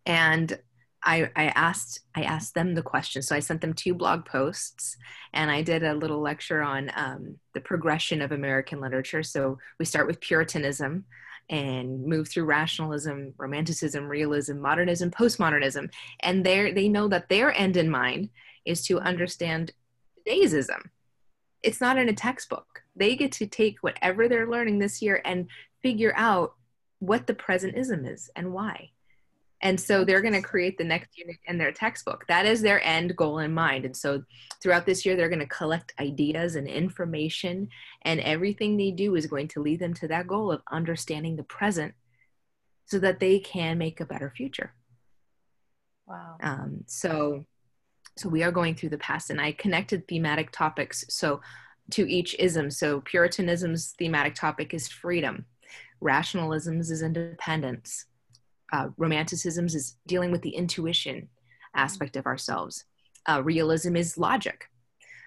And 0.06 0.58
I, 1.04 1.30
I 1.34 1.46
asked 1.46 2.00
I 2.14 2.22
asked 2.22 2.54
them 2.54 2.74
the 2.74 2.82
question. 2.82 3.22
So 3.22 3.34
I 3.34 3.40
sent 3.40 3.60
them 3.60 3.74
two 3.74 3.94
blog 3.94 4.24
posts, 4.24 4.96
and 5.32 5.50
I 5.50 5.62
did 5.62 5.82
a 5.82 5.94
little 5.94 6.20
lecture 6.20 6.62
on 6.62 6.90
um, 6.94 7.38
the 7.54 7.60
progression 7.60 8.22
of 8.22 8.32
American 8.32 8.80
literature. 8.80 9.22
So 9.22 9.58
we 9.78 9.84
start 9.84 10.06
with 10.06 10.20
Puritanism, 10.20 11.04
and 11.50 12.04
move 12.04 12.28
through 12.28 12.44
rationalism, 12.44 13.34
romanticism, 13.36 14.06
realism, 14.06 14.58
modernism, 14.58 15.10
postmodernism, 15.10 15.90
and 16.20 16.44
they 16.44 16.72
they 16.72 16.88
know 16.88 17.08
that 17.08 17.28
their 17.28 17.52
end 17.52 17.76
in 17.76 17.90
mind 17.90 18.30
is 18.64 18.84
to 18.86 19.00
understand 19.00 19.72
today'sism. 20.26 20.88
It's 21.62 21.80
not 21.80 21.98
in 21.98 22.08
a 22.08 22.14
textbook. 22.14 22.81
They 22.94 23.16
get 23.16 23.32
to 23.32 23.46
take 23.46 23.78
whatever 23.80 24.28
they're 24.28 24.50
learning 24.50 24.78
this 24.78 25.00
year 25.02 25.22
and 25.24 25.48
figure 25.82 26.12
out 26.16 26.54
what 26.98 27.26
the 27.26 27.34
presentism 27.34 28.10
is 28.10 28.30
and 28.36 28.52
why 28.52 28.90
And 29.64 29.80
so 29.80 30.04
they're 30.04 30.20
going 30.20 30.34
to 30.34 30.42
create 30.42 30.76
the 30.76 30.84
next 30.84 31.16
unit 31.16 31.36
in 31.46 31.56
their 31.56 31.72
textbook. 31.72 32.26
That 32.26 32.46
is 32.46 32.62
their 32.62 32.84
end 32.84 33.16
goal 33.16 33.38
in 33.38 33.54
mind. 33.54 33.84
And 33.84 33.96
so 33.96 34.24
throughout 34.60 34.86
this 34.86 35.06
year, 35.06 35.14
they're 35.14 35.28
going 35.28 35.38
to 35.38 35.46
collect 35.46 35.94
ideas 36.00 36.56
and 36.56 36.66
information, 36.66 37.68
and 38.02 38.20
everything 38.20 38.76
they 38.76 38.90
do 38.90 39.14
is 39.14 39.26
going 39.26 39.48
to 39.48 39.62
lead 39.62 39.78
them 39.78 39.94
to 39.94 40.08
that 40.08 40.26
goal 40.26 40.50
of 40.50 40.62
understanding 40.70 41.36
the 41.36 41.44
present 41.44 41.94
so 42.86 42.98
that 42.98 43.20
they 43.20 43.38
can 43.38 43.78
make 43.78 44.00
a 44.00 44.04
better 44.06 44.32
future. 44.36 44.74
Wow. 46.06 46.36
Um, 46.42 46.84
so, 46.86 47.44
so 48.18 48.28
we 48.28 48.42
are 48.42 48.52
going 48.52 48.74
through 48.74 48.90
the 48.90 48.98
past, 48.98 49.30
and 49.30 49.40
I 49.40 49.52
connected 49.52 50.08
thematic 50.08 50.50
topics 50.50 51.04
so 51.08 51.40
to 51.92 52.10
each 52.10 52.36
ism. 52.38 52.70
So 52.70 53.00
Puritanism's 53.00 53.94
thematic 53.98 54.34
topic 54.34 54.74
is 54.74 54.88
freedom. 54.88 55.46
Rationalism's 56.00 56.90
is 56.90 57.02
independence 57.02 58.06
uh, 58.72 58.88
romanticisms 58.98 59.74
is 59.74 59.96
dealing 60.06 60.32
with 60.32 60.42
the 60.42 60.54
intuition 60.54 61.28
aspect 61.76 62.16
of 62.16 62.26
ourselves. 62.26 62.84
Uh, 63.28 63.42
realism 63.44 63.94
is 63.96 64.18
logic. 64.18 64.68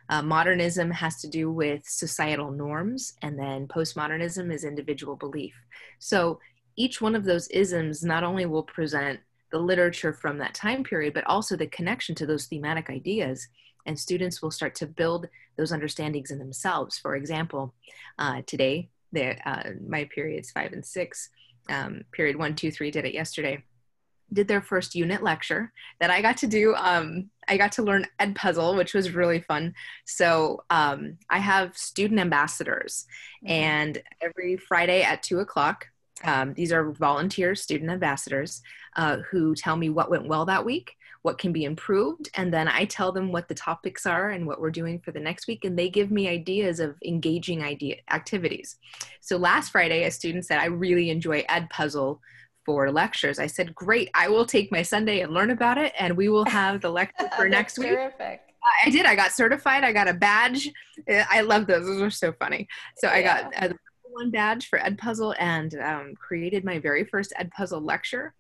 Uh, 0.09 0.21
modernism 0.21 0.91
has 0.91 1.21
to 1.21 1.27
do 1.27 1.51
with 1.51 1.81
societal 1.85 2.51
norms, 2.51 3.13
and 3.21 3.39
then 3.39 3.67
postmodernism 3.67 4.51
is 4.51 4.63
individual 4.63 5.15
belief. 5.15 5.53
So 5.99 6.39
each 6.75 7.01
one 7.01 7.15
of 7.15 7.23
those 7.23 7.47
isms 7.47 8.03
not 8.03 8.23
only 8.23 8.45
will 8.45 8.63
present 8.63 9.19
the 9.51 9.59
literature 9.59 10.11
from 10.11 10.37
that 10.39 10.53
time 10.53 10.83
period, 10.83 11.13
but 11.13 11.25
also 11.25 11.55
the 11.55 11.67
connection 11.67 12.13
to 12.15 12.25
those 12.25 12.45
thematic 12.45 12.89
ideas. 12.89 13.47
And 13.85 13.99
students 13.99 14.41
will 14.41 14.51
start 14.51 14.75
to 14.75 14.87
build 14.87 15.27
those 15.57 15.71
understandings 15.71 16.31
in 16.31 16.39
themselves. 16.39 16.97
For 16.97 17.15
example, 17.15 17.73
uh, 18.17 18.41
today, 18.47 18.89
uh, 19.15 19.63
my 19.87 20.05
periods 20.05 20.51
five 20.51 20.73
and 20.73 20.85
six 20.85 21.29
um, 21.69 22.03
period 22.11 22.35
one, 22.35 22.55
two, 22.55 22.71
three 22.71 22.91
did 22.91 23.05
it 23.05 23.13
yesterday, 23.13 23.63
did 24.33 24.47
their 24.47 24.61
first 24.61 24.95
unit 24.95 25.23
lecture 25.23 25.71
that 25.99 26.09
I 26.09 26.21
got 26.21 26.37
to 26.37 26.47
do. 26.47 26.75
Um, 26.75 27.29
I 27.47 27.57
got 27.57 27.71
to 27.73 27.83
learn 27.83 28.07
Edpuzzle, 28.19 28.75
which 28.75 28.93
was 28.93 29.11
really 29.11 29.39
fun. 29.39 29.73
So 30.05 30.63
um, 30.69 31.17
I 31.29 31.39
have 31.39 31.77
student 31.77 32.19
ambassadors, 32.19 33.05
mm-hmm. 33.43 33.51
and 33.51 34.01
every 34.21 34.57
Friday 34.57 35.03
at 35.03 35.23
two 35.23 35.39
o'clock, 35.39 35.87
um, 36.23 36.53
these 36.53 36.71
are 36.71 36.91
volunteer 36.91 37.55
student 37.55 37.91
ambassadors 37.91 38.61
uh, 38.95 39.17
who 39.29 39.53
tell 39.53 39.75
me 39.75 39.89
what 39.89 40.09
went 40.09 40.27
well 40.27 40.45
that 40.45 40.65
week, 40.65 40.95
what 41.25 41.39
can 41.39 41.51
be 41.51 41.63
improved 41.63 42.29
and 42.35 42.53
then 42.53 42.67
i 42.67 42.85
tell 42.85 43.11
them 43.11 43.31
what 43.31 43.47
the 43.47 43.55
topics 43.55 44.05
are 44.05 44.29
and 44.29 44.45
what 44.45 44.61
we're 44.61 44.69
doing 44.69 44.99
for 44.99 45.11
the 45.11 45.19
next 45.19 45.47
week 45.47 45.65
and 45.65 45.77
they 45.77 45.89
give 45.89 46.11
me 46.11 46.27
ideas 46.29 46.79
of 46.79 46.95
engaging 47.03 47.63
idea 47.63 47.95
activities 48.11 48.77
so 49.21 49.35
last 49.35 49.71
friday 49.71 50.03
a 50.03 50.11
student 50.11 50.45
said 50.45 50.59
i 50.59 50.65
really 50.65 51.09
enjoy 51.09 51.41
Edpuzzle 51.49 52.19
for 52.63 52.91
lectures 52.91 53.39
i 53.39 53.47
said 53.47 53.73
great 53.73 54.07
i 54.13 54.27
will 54.27 54.45
take 54.45 54.71
my 54.71 54.83
sunday 54.83 55.21
and 55.21 55.33
learn 55.33 55.49
about 55.49 55.79
it 55.79 55.93
and 55.97 56.15
we 56.15 56.29
will 56.29 56.45
have 56.45 56.79
the 56.81 56.89
lecture 56.99 57.27
for 57.35 57.49
next 57.49 57.79
week 57.79 57.89
terrific. 57.89 58.41
I 58.83 58.89
did. 58.89 59.05
I 59.05 59.15
got 59.15 59.31
certified. 59.31 59.83
I 59.83 59.93
got 59.93 60.07
a 60.07 60.13
badge. 60.13 60.71
I 61.07 61.41
love 61.41 61.67
those. 61.67 61.85
Those 61.85 62.01
are 62.01 62.09
so 62.09 62.33
funny. 62.33 62.67
So 62.97 63.07
I 63.07 63.21
got 63.21 63.53
a 63.61 63.75
one 64.09 64.31
badge 64.31 64.69
for 64.69 64.79
Edpuzzle 64.79 65.35
and 65.37 65.75
um, 65.75 66.15
created 66.15 66.65
my 66.65 66.79
very 66.79 67.03
first 67.03 67.31
Edpuzzle 67.39 67.85
lecture 67.85 68.33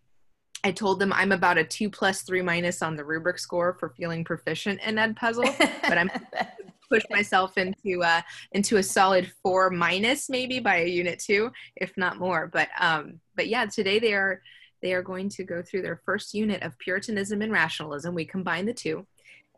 I 0.65 0.71
told 0.71 0.99
them 0.99 1.13
I'm 1.13 1.31
about 1.31 1.59
a 1.59 1.63
two 1.63 1.91
plus 1.91 2.23
three 2.23 2.41
minus 2.41 2.81
on 2.81 2.95
the 2.95 3.05
rubric 3.05 3.37
score 3.37 3.77
for 3.79 3.89
feeling 3.89 4.23
proficient 4.23 4.81
in 4.81 4.95
Edpuzzle, 4.95 5.55
but 5.83 5.95
I'm 5.95 6.09
push 6.89 7.03
myself 7.11 7.55
into 7.59 8.03
uh, 8.03 8.21
into 8.51 8.77
a 8.77 8.83
solid 8.83 9.31
four 9.43 9.69
minus 9.69 10.27
maybe 10.27 10.59
by 10.59 10.77
a 10.77 10.87
unit 10.87 11.19
two, 11.19 11.51
if 11.75 11.95
not 11.97 12.17
more. 12.17 12.49
But 12.51 12.69
um, 12.79 13.19
but 13.35 13.47
yeah, 13.47 13.67
today 13.67 13.99
they 13.99 14.15
are 14.15 14.41
they 14.81 14.93
are 14.93 15.03
going 15.03 15.29
to 15.29 15.43
go 15.43 15.61
through 15.61 15.83
their 15.83 16.01
first 16.03 16.33
unit 16.33 16.63
of 16.63 16.79
Puritanism 16.79 17.43
and 17.43 17.51
rationalism. 17.51 18.15
We 18.15 18.25
combine 18.25 18.65
the 18.65 18.73
two, 18.73 19.05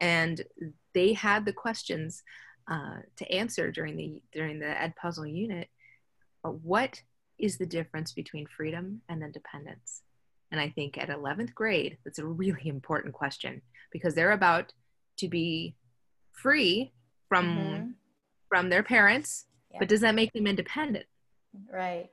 and 0.01 0.43
they 0.93 1.13
had 1.13 1.45
the 1.45 1.53
questions 1.53 2.21
uh, 2.69 2.97
to 3.15 3.31
answer 3.31 3.71
during 3.71 3.95
the 3.95 4.21
during 4.33 4.59
the 4.59 4.65
Edpuzzle 4.75 5.33
unit. 5.33 5.69
What 6.41 7.01
is 7.39 7.57
the 7.57 7.65
difference 7.65 8.11
between 8.11 8.45
freedom 8.45 9.03
and 9.07 9.23
independence? 9.23 10.01
And 10.57 10.65
I 10.65 10.73
think 10.73 10.97
at 10.97 11.09
11th 11.09 11.53
grade, 11.53 11.97
that's 12.03 12.19
a 12.19 12.25
really 12.25 12.61
important 12.67 13.13
question 13.13 13.61
because 13.91 14.15
they're 14.15 14.31
about 14.31 14.73
to 15.19 15.27
be 15.27 15.75
free 16.33 16.93
from 17.29 17.45
mm-hmm. 17.45 17.89
from 18.49 18.69
their 18.69 18.83
parents, 18.83 19.45
yeah. 19.71 19.79
but 19.79 19.87
does 19.87 20.01
that 20.01 20.15
make 20.15 20.33
them 20.33 20.47
independent? 20.47 21.05
Right. 21.71 22.09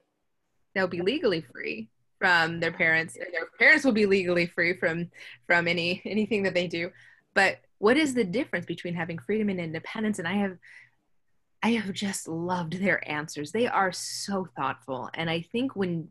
They'll 0.74 0.88
be 0.88 1.02
legally 1.02 1.40
free 1.40 1.88
from 2.18 2.60
their 2.60 2.72
parents, 2.72 3.16
and 3.16 3.32
their 3.32 3.48
parents 3.58 3.84
will 3.84 3.92
be 3.92 4.06
legally 4.06 4.46
free 4.46 4.74
from 4.74 5.10
from 5.46 5.68
any 5.68 6.02
anything 6.06 6.42
that 6.42 6.54
they 6.54 6.66
do. 6.66 6.90
But 7.34 7.58
what 7.78 7.96
is 7.96 8.14
the 8.14 8.24
difference 8.24 8.66
between 8.66 8.94
having 8.94 9.18
freedom 9.18 9.48
and 9.48 9.60
independence? 9.60 10.18
And 10.18 10.28
I 10.28 10.34
have 10.34 10.58
I 11.62 11.72
have 11.72 11.92
just 11.92 12.28
loved 12.28 12.74
their 12.74 13.08
answers. 13.10 13.52
They 13.52 13.66
are 13.66 13.92
so 13.92 14.46
thoughtful. 14.54 15.08
And 15.14 15.30
I 15.30 15.40
think 15.40 15.74
when 15.74 16.08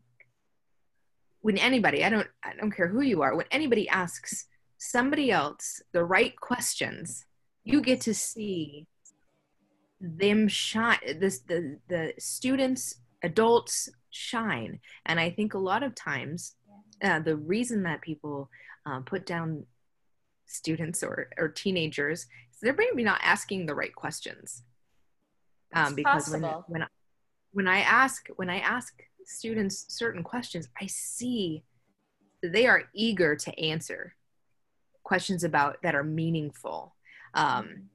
when 1.43 1.57
anybody, 1.57 2.03
I 2.03 2.09
don't 2.09 2.27
I 2.43 2.53
don't 2.59 2.71
care 2.71 2.87
who 2.87 3.01
you 3.01 3.21
are, 3.21 3.35
when 3.35 3.45
anybody 3.51 3.87
asks 3.87 4.47
somebody 4.77 5.29
else 5.29 5.81
the 5.91 6.03
right 6.03 6.35
questions, 6.39 7.25
you 7.63 7.81
get 7.81 8.01
to 8.01 8.13
see 8.13 8.87
them 10.03 10.47
shine 10.47 10.99
this 11.19 11.39
the 11.39 11.79
the 11.87 12.13
students 12.19 12.95
adults 13.23 13.89
shine 14.09 14.79
and 15.05 15.17
i 15.17 15.29
think 15.29 15.53
a 15.53 15.57
lot 15.57 15.81
of 15.81 15.95
times 15.95 16.55
uh, 17.03 17.19
the 17.19 17.37
reason 17.37 17.83
that 17.83 18.01
people 18.01 18.49
um, 18.85 19.03
put 19.03 19.25
down 19.25 19.65
students 20.45 21.03
or 21.03 21.29
or 21.37 21.47
teenagers 21.47 22.27
is 22.51 22.59
they're 22.61 22.75
maybe 22.77 23.03
not 23.03 23.19
asking 23.23 23.65
the 23.65 23.73
right 23.73 23.95
questions 23.95 24.63
um, 25.73 25.95
because 25.95 26.25
possible. 26.25 26.65
when 26.67 26.81
when 26.81 26.87
when 27.53 27.67
i 27.67 27.79
ask 27.79 28.27
when 28.35 28.49
i 28.49 28.59
ask 28.59 28.93
students 29.25 29.85
certain 29.89 30.23
questions, 30.23 30.69
I 30.79 30.87
see 30.87 31.63
they 32.41 32.67
are 32.67 32.83
eager 32.93 33.35
to 33.35 33.59
answer 33.59 34.15
questions 35.03 35.43
about 35.43 35.81
that 35.83 35.95
are 35.95 36.03
meaningful. 36.03 36.95
Um, 37.33 37.89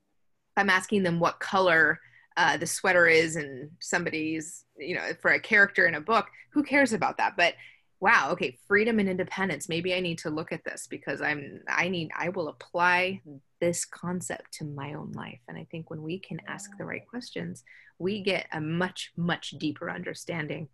I'm 0.56 0.70
asking 0.70 1.02
them 1.02 1.20
what 1.20 1.40
color 1.40 2.00
uh, 2.36 2.56
the 2.56 2.66
sweater 2.66 3.06
is 3.06 3.36
and 3.36 3.70
somebody's, 3.80 4.64
you 4.78 4.94
know, 4.94 5.10
for 5.20 5.32
a 5.32 5.40
character 5.40 5.86
in 5.86 5.96
a 5.96 6.00
book, 6.00 6.26
who 6.50 6.62
cares 6.62 6.92
about 6.92 7.16
that? 7.18 7.34
But 7.36 7.54
wow, 8.00 8.30
okay, 8.30 8.56
freedom 8.68 9.00
and 9.00 9.08
independence. 9.08 9.68
Maybe 9.68 9.94
I 9.94 10.00
need 10.00 10.18
to 10.18 10.30
look 10.30 10.52
at 10.52 10.64
this 10.64 10.86
because 10.86 11.20
I'm, 11.20 11.60
I 11.68 11.88
need, 11.88 12.10
I 12.16 12.28
will 12.28 12.48
apply 12.48 13.20
this 13.60 13.84
concept 13.84 14.52
to 14.54 14.64
my 14.64 14.94
own 14.94 15.12
life. 15.12 15.40
And 15.48 15.58
I 15.58 15.66
think 15.70 15.90
when 15.90 16.02
we 16.02 16.18
can 16.18 16.40
ask 16.46 16.70
the 16.78 16.84
right 16.84 17.06
questions, 17.08 17.64
we 17.98 18.22
get 18.22 18.46
a 18.52 18.60
much, 18.60 19.12
much 19.16 19.50
deeper 19.58 19.90
understanding 19.90 20.68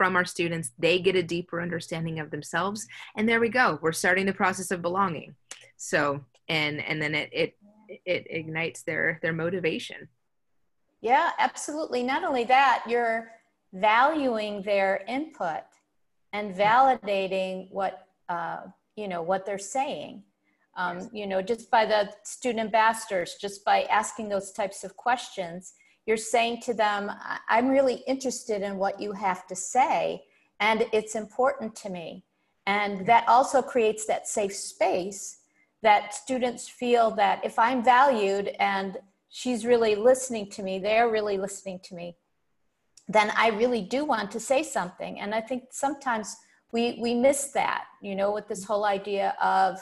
from 0.00 0.16
our 0.16 0.24
students 0.24 0.70
they 0.78 0.98
get 0.98 1.14
a 1.14 1.22
deeper 1.22 1.60
understanding 1.60 2.20
of 2.20 2.30
themselves. 2.30 2.86
And 3.18 3.28
there 3.28 3.38
we 3.38 3.50
go. 3.50 3.78
We're 3.82 3.92
starting 3.92 4.24
the 4.24 4.32
process 4.32 4.70
of 4.70 4.80
belonging. 4.80 5.34
So 5.76 6.24
and 6.48 6.80
and 6.80 7.02
then 7.02 7.14
it 7.14 7.28
it 7.30 7.56
it 8.06 8.26
ignites 8.30 8.82
their 8.82 9.18
their 9.20 9.34
motivation. 9.34 10.08
Yeah 11.02 11.32
absolutely. 11.38 12.02
Not 12.02 12.24
only 12.24 12.44
that 12.44 12.82
you're 12.88 13.30
valuing 13.74 14.62
their 14.62 15.04
input 15.06 15.64
and 16.32 16.54
validating 16.54 17.70
what 17.70 18.06
uh, 18.30 18.60
you 18.96 19.06
know 19.06 19.20
what 19.20 19.44
they're 19.44 19.58
saying. 19.58 20.22
Um, 20.78 21.10
you 21.12 21.26
know 21.26 21.42
just 21.42 21.70
by 21.70 21.84
the 21.84 22.10
student 22.22 22.64
ambassadors 22.64 23.36
just 23.38 23.66
by 23.66 23.82
asking 23.82 24.30
those 24.30 24.52
types 24.52 24.82
of 24.82 24.96
questions 24.96 25.74
you're 26.06 26.16
saying 26.16 26.62
to 26.62 26.74
them, 26.74 27.10
I'm 27.48 27.68
really 27.68 28.02
interested 28.06 28.62
in 28.62 28.78
what 28.78 29.00
you 29.00 29.12
have 29.12 29.46
to 29.48 29.56
say, 29.56 30.24
and 30.58 30.86
it's 30.92 31.14
important 31.14 31.74
to 31.76 31.90
me. 31.90 32.24
And 32.66 33.06
that 33.06 33.26
also 33.28 33.62
creates 33.62 34.06
that 34.06 34.28
safe 34.28 34.54
space 34.54 35.38
that 35.82 36.14
students 36.14 36.68
feel 36.68 37.10
that 37.12 37.44
if 37.44 37.58
I'm 37.58 37.82
valued 37.82 38.48
and 38.58 38.98
she's 39.30 39.64
really 39.64 39.94
listening 39.94 40.50
to 40.50 40.62
me, 40.62 40.78
they're 40.78 41.08
really 41.08 41.38
listening 41.38 41.80
to 41.84 41.94
me, 41.94 42.16
then 43.08 43.32
I 43.36 43.48
really 43.48 43.82
do 43.82 44.04
want 44.04 44.30
to 44.32 44.40
say 44.40 44.62
something. 44.62 45.18
And 45.20 45.34
I 45.34 45.40
think 45.40 45.64
sometimes 45.70 46.36
we, 46.72 46.98
we 47.00 47.14
miss 47.14 47.46
that, 47.52 47.84
you 48.02 48.14
know, 48.14 48.30
with 48.30 48.46
this 48.46 48.64
whole 48.64 48.84
idea 48.84 49.34
of, 49.42 49.80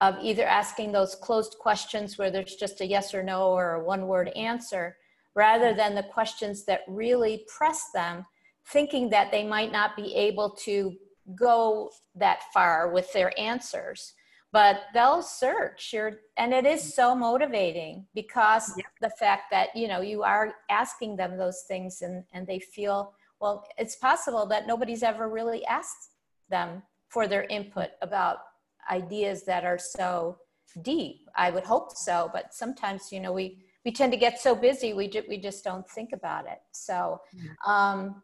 of 0.00 0.16
either 0.20 0.44
asking 0.44 0.92
those 0.92 1.14
closed 1.14 1.56
questions 1.58 2.18
where 2.18 2.30
there's 2.30 2.56
just 2.56 2.80
a 2.80 2.86
yes 2.86 3.14
or 3.14 3.22
no 3.22 3.50
or 3.50 3.74
a 3.74 3.84
one 3.84 4.06
word 4.06 4.28
answer 4.30 4.96
rather 5.36 5.72
than 5.72 5.94
the 5.94 6.02
questions 6.02 6.64
that 6.64 6.80
really 6.88 7.44
press 7.46 7.90
them, 7.94 8.26
thinking 8.72 9.08
that 9.10 9.30
they 9.30 9.44
might 9.44 9.70
not 9.70 9.94
be 9.94 10.12
able 10.16 10.50
to 10.50 10.92
go 11.38 11.90
that 12.16 12.40
far 12.52 12.90
with 12.90 13.12
their 13.12 13.38
answers. 13.38 14.14
But 14.52 14.80
they'll 14.94 15.22
search 15.22 15.92
your, 15.92 16.20
and 16.36 16.52
it 16.52 16.66
is 16.66 16.94
so 16.94 17.14
motivating 17.14 18.06
because 18.14 18.72
yeah. 18.76 18.84
the 19.00 19.10
fact 19.10 19.44
that 19.50 19.68
you 19.76 19.86
know 19.86 20.00
you 20.00 20.22
are 20.22 20.54
asking 20.70 21.16
them 21.16 21.36
those 21.36 21.64
things 21.68 22.00
and 22.00 22.24
and 22.32 22.46
they 22.46 22.60
feel 22.60 23.12
well 23.40 23.66
it's 23.76 23.96
possible 23.96 24.46
that 24.46 24.66
nobody's 24.66 25.02
ever 25.02 25.28
really 25.28 25.62
asked 25.66 26.12
them 26.48 26.82
for 27.08 27.26
their 27.26 27.44
input 27.50 27.90
about 28.00 28.38
ideas 28.90 29.44
that 29.44 29.64
are 29.64 29.78
so 29.78 30.38
deep. 30.82 31.28
I 31.36 31.50
would 31.50 31.64
hope 31.64 31.96
so, 31.96 32.30
but 32.32 32.54
sometimes, 32.54 33.12
you 33.12 33.20
know, 33.20 33.32
we, 33.32 33.64
we 33.86 33.92
tend 33.92 34.10
to 34.10 34.18
get 34.18 34.40
so 34.40 34.56
busy, 34.56 34.92
we, 34.92 35.06
ju- 35.06 35.22
we 35.28 35.38
just 35.38 35.62
don't 35.62 35.88
think 35.88 36.10
about 36.12 36.44
it. 36.46 36.58
So, 36.72 37.20
um, 37.64 38.20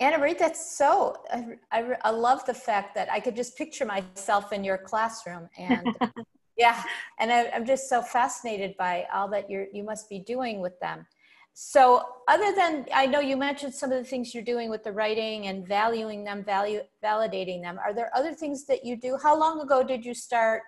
Anna 0.00 0.18
Marie, 0.18 0.34
that's 0.34 0.76
so, 0.76 1.16
I, 1.32 1.56
I, 1.72 1.96
I 2.02 2.10
love 2.10 2.44
the 2.44 2.52
fact 2.52 2.94
that 2.94 3.10
I 3.10 3.18
could 3.18 3.34
just 3.34 3.56
picture 3.56 3.86
myself 3.86 4.52
in 4.52 4.62
your 4.62 4.76
classroom 4.76 5.48
and 5.56 5.96
yeah, 6.58 6.82
and 7.18 7.32
I, 7.32 7.48
I'm 7.54 7.64
just 7.64 7.88
so 7.88 8.02
fascinated 8.02 8.76
by 8.76 9.06
all 9.14 9.28
that 9.28 9.48
you're, 9.48 9.66
you 9.72 9.82
must 9.82 10.10
be 10.10 10.18
doing 10.18 10.60
with 10.60 10.78
them. 10.80 11.06
So 11.54 12.02
other 12.28 12.54
than, 12.54 12.84
I 12.92 13.06
know 13.06 13.20
you 13.20 13.38
mentioned 13.38 13.72
some 13.72 13.92
of 13.92 13.98
the 13.98 14.04
things 14.04 14.34
you're 14.34 14.44
doing 14.44 14.68
with 14.68 14.84
the 14.84 14.92
writing 14.92 15.46
and 15.46 15.66
valuing 15.66 16.22
them, 16.22 16.44
value, 16.44 16.82
validating 17.02 17.62
them. 17.62 17.78
Are 17.78 17.94
there 17.94 18.10
other 18.14 18.34
things 18.34 18.66
that 18.66 18.84
you 18.84 18.96
do? 18.96 19.18
How 19.22 19.38
long 19.38 19.62
ago 19.62 19.82
did 19.82 20.04
you 20.04 20.12
start 20.12 20.62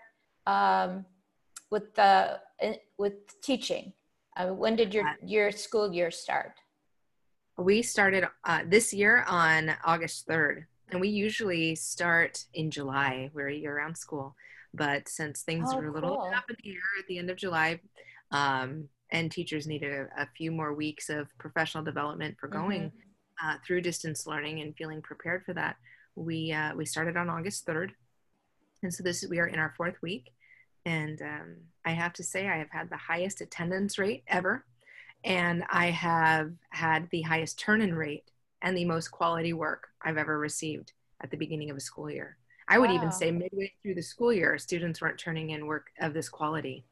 um, 0.46 1.04
with 1.70 1.94
the, 1.94 2.40
uh, 2.62 2.72
with 2.96 3.38
teaching? 3.42 3.92
Uh, 4.36 4.48
when 4.48 4.76
did 4.76 4.92
your, 4.92 5.04
your 5.24 5.50
school 5.52 5.92
year 5.92 6.10
start? 6.10 6.52
We 7.56 7.82
started 7.82 8.24
uh, 8.44 8.62
this 8.66 8.92
year 8.92 9.24
on 9.28 9.74
August 9.84 10.26
3rd, 10.26 10.64
and 10.90 11.00
we 11.00 11.08
usually 11.08 11.76
start 11.76 12.44
in 12.52 12.70
July. 12.70 13.30
We're 13.32 13.48
a 13.48 13.54
year 13.54 13.76
round 13.76 13.96
school. 13.96 14.34
But 14.72 15.08
since 15.08 15.42
things 15.42 15.68
Oh, 15.72 15.76
were 15.76 15.86
a 15.86 15.92
little 15.92 16.16
cool. 16.16 16.32
up 16.34 16.50
in 16.50 16.56
the 16.64 16.70
air 16.70 16.80
at 16.98 17.06
the 17.06 17.18
end 17.18 17.30
of 17.30 17.36
July, 17.36 17.80
um, 18.32 18.88
and 19.12 19.30
teachers 19.30 19.68
needed 19.68 19.92
a, 19.92 20.22
a 20.22 20.28
few 20.36 20.50
more 20.50 20.74
weeks 20.74 21.08
of 21.10 21.28
professional 21.38 21.84
development 21.84 22.36
for 22.40 22.48
going 22.48 22.90
uh, 23.42 23.54
through 23.64 23.82
distance 23.82 24.26
learning 24.26 24.60
and 24.60 24.74
feeling 24.76 25.00
prepared 25.00 25.44
for 25.44 25.54
that, 25.54 25.76
we 26.16 26.52
uh, 26.52 26.74
we 26.74 26.84
started 26.84 27.16
on 27.16 27.28
August 27.28 27.66
3rd. 27.66 27.90
And 28.82 28.92
so 28.92 29.02
this 29.04 29.24
we 29.30 29.38
are 29.38 29.46
in 29.46 29.58
our 29.60 29.72
fourth 29.76 30.00
week. 30.02 30.32
And 30.86 31.20
um, 31.22 31.56
I 31.84 31.92
have 31.92 32.12
to 32.14 32.22
say, 32.22 32.48
I 32.48 32.58
have 32.58 32.70
had 32.70 32.90
the 32.90 32.96
highest 32.96 33.40
attendance 33.40 33.98
rate 33.98 34.24
ever. 34.28 34.64
And 35.24 35.64
I 35.70 35.86
have 35.86 36.52
had 36.70 37.08
the 37.10 37.22
highest 37.22 37.58
turn 37.58 37.80
in 37.80 37.94
rate 37.94 38.30
and 38.62 38.76
the 38.76 38.84
most 38.84 39.08
quality 39.10 39.52
work 39.54 39.88
I've 40.02 40.18
ever 40.18 40.38
received 40.38 40.92
at 41.22 41.30
the 41.30 41.36
beginning 41.36 41.70
of 41.70 41.76
a 41.76 41.80
school 41.80 42.10
year. 42.10 42.36
I 42.68 42.78
would 42.78 42.90
Wow. 42.90 42.96
even 42.96 43.12
say 43.12 43.30
midway 43.30 43.72
through 43.82 43.94
the 43.94 44.02
school 44.02 44.32
year, 44.32 44.58
students 44.58 45.00
weren't 45.00 45.18
turning 45.18 45.50
in 45.50 45.66
work 45.66 45.86
of 46.00 46.12
this 46.12 46.28
quality. 46.28 46.84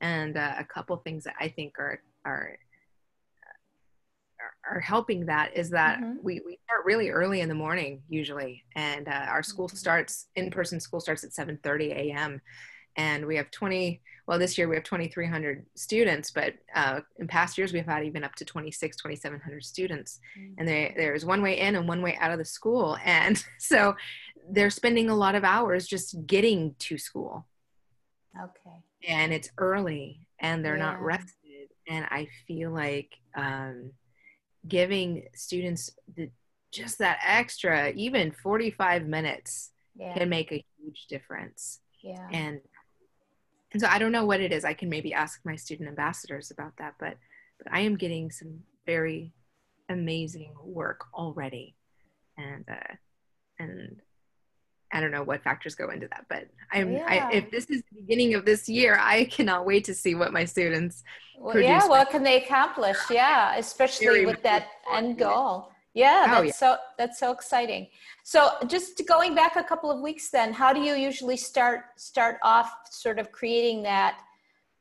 And 0.00 0.36
uh, 0.36 0.54
a 0.58 0.64
couple 0.64 0.96
things 0.98 1.24
that 1.24 1.34
I 1.40 1.48
think 1.48 1.78
are, 1.78 2.00
are 2.24 2.58
are- 4.40 4.74
are 4.74 4.80
helping 4.80 5.26
that 5.26 5.56
is 5.56 5.70
that 5.70 6.00
Mhm. 6.00 6.16
we, 6.22 6.40
we 6.44 6.58
start 6.64 6.84
really 6.84 7.10
early 7.10 7.40
in 7.40 7.48
the 7.48 7.54
morning 7.54 8.02
usually 8.08 8.64
and 8.74 9.06
uh, 9.08 9.26
our 9.28 9.42
school 9.42 9.68
Mhm. 9.68 9.76
starts 9.76 10.26
in-person 10.34 10.80
school 10.80 10.98
starts 11.00 11.22
at 11.22 11.30
7.30 11.30 11.92
a.m 11.92 12.40
and 12.96 13.26
we 13.26 13.36
have 13.36 13.50
20 13.50 14.00
well 14.26 14.38
this 14.38 14.56
year 14.56 14.68
we 14.68 14.76
have 14.76 14.84
2300 14.84 15.64
students 15.74 16.30
but 16.30 16.54
uh, 16.74 17.00
in 17.18 17.26
past 17.26 17.56
years 17.58 17.72
we've 17.72 17.86
had 17.86 18.04
even 18.04 18.22
up 18.24 18.34
to 18.36 18.44
26 18.44 18.96
2700 18.96 19.64
students. 19.64 20.20
And 20.58 20.66
there, 20.68 20.92
there's 20.96 21.24
one 21.24 21.42
way 21.42 21.58
in 21.58 21.74
and 21.76 21.88
one 21.88 22.02
way 22.02 22.16
out 22.20 22.30
of 22.32 22.38
the 22.38 22.44
school. 22.44 22.96
And 23.04 23.42
so 23.58 23.94
they're 24.50 24.70
spending 24.70 25.08
a 25.10 25.14
lot 25.14 25.34
of 25.34 25.44
hours 25.44 25.86
just 25.86 26.26
getting 26.26 26.74
to 26.80 26.98
school. 26.98 27.46
Okay. 28.42 28.76
and 29.06 29.32
it's 29.32 29.50
early 29.58 30.20
and 30.40 30.64
they're 30.64 30.76
not 30.78 31.00
rested. 31.02 31.68
And 31.88 32.06
i 32.10 32.26
feel 32.46 32.70
like 32.70 33.10
um, 33.36 33.90
giving 34.68 35.24
students 35.34 35.90
the, 36.16 36.30
just 36.70 36.98
that 36.98 37.18
extra 37.26 37.90
even 37.92 38.30
45 38.32 39.06
minutes 39.06 39.72
Yeah. 39.96 40.16
can 40.16 40.28
make 40.28 40.50
a 40.52 40.64
huge 40.78 41.06
difference. 41.08 41.80
Yeah. 42.02 42.26
and 42.32 42.60
and 43.72 43.80
so 43.80 43.88
i 43.88 43.98
don't 43.98 44.12
know 44.12 44.24
what 44.24 44.40
it 44.40 44.52
is 44.52 44.64
i 44.64 44.74
can 44.74 44.88
maybe 44.88 45.12
ask 45.12 45.40
my 45.44 45.56
student 45.56 45.88
ambassadors 45.88 46.50
about 46.50 46.72
that 46.78 46.94
but 46.98 47.16
but 47.58 47.72
i 47.72 47.80
am 47.80 47.96
getting 47.96 48.30
some 48.30 48.60
very 48.86 49.32
amazing 49.88 50.52
work 50.64 51.04
already 51.14 51.74
and 52.38 52.64
uh 52.70 52.94
and 53.58 54.00
i 54.92 55.00
don't 55.00 55.10
know 55.10 55.22
what 55.22 55.42
factors 55.42 55.74
go 55.74 55.90
into 55.90 56.08
that 56.08 56.24
but 56.28 56.48
i'm 56.72 56.92
Yeah. 56.92 57.06
I, 57.08 57.32
if 57.32 57.50
this 57.50 57.66
is 57.66 57.82
the 57.90 58.00
beginning 58.00 58.34
of 58.34 58.44
this 58.44 58.68
year 58.68 58.98
i 59.00 59.24
cannot 59.24 59.66
wait 59.66 59.84
to 59.84 59.94
see 59.94 60.14
what 60.14 60.32
my 60.32 60.44
students 60.44 61.02
Well, 61.38 61.58
yeah, 61.58 61.86
what 61.88 62.10
can 62.10 62.22
they 62.22 62.44
accomplish? 62.44 62.98
Yeah, 63.10 63.56
especially 63.56 64.24
with 64.26 64.42
that 64.44 64.68
end 64.92 65.18
goal. 65.18 65.71
Yeah, 65.94 66.26
Oh, 66.28 66.42
that's 66.42 66.58
so 66.58 66.76
that's 66.96 67.18
so 67.18 67.32
exciting. 67.32 67.88
So 68.24 68.50
just 68.66 69.02
going 69.06 69.34
back 69.34 69.56
a 69.56 69.64
couple 69.64 69.90
of 69.90 70.00
weeks 70.00 70.30
then, 70.30 70.52
how 70.52 70.72
do 70.72 70.80
you 70.80 70.94
usually 70.94 71.36
start 71.36 71.80
start 71.96 72.38
off 72.42 72.72
sort 72.90 73.18
of 73.18 73.30
creating 73.30 73.82
that 73.82 74.20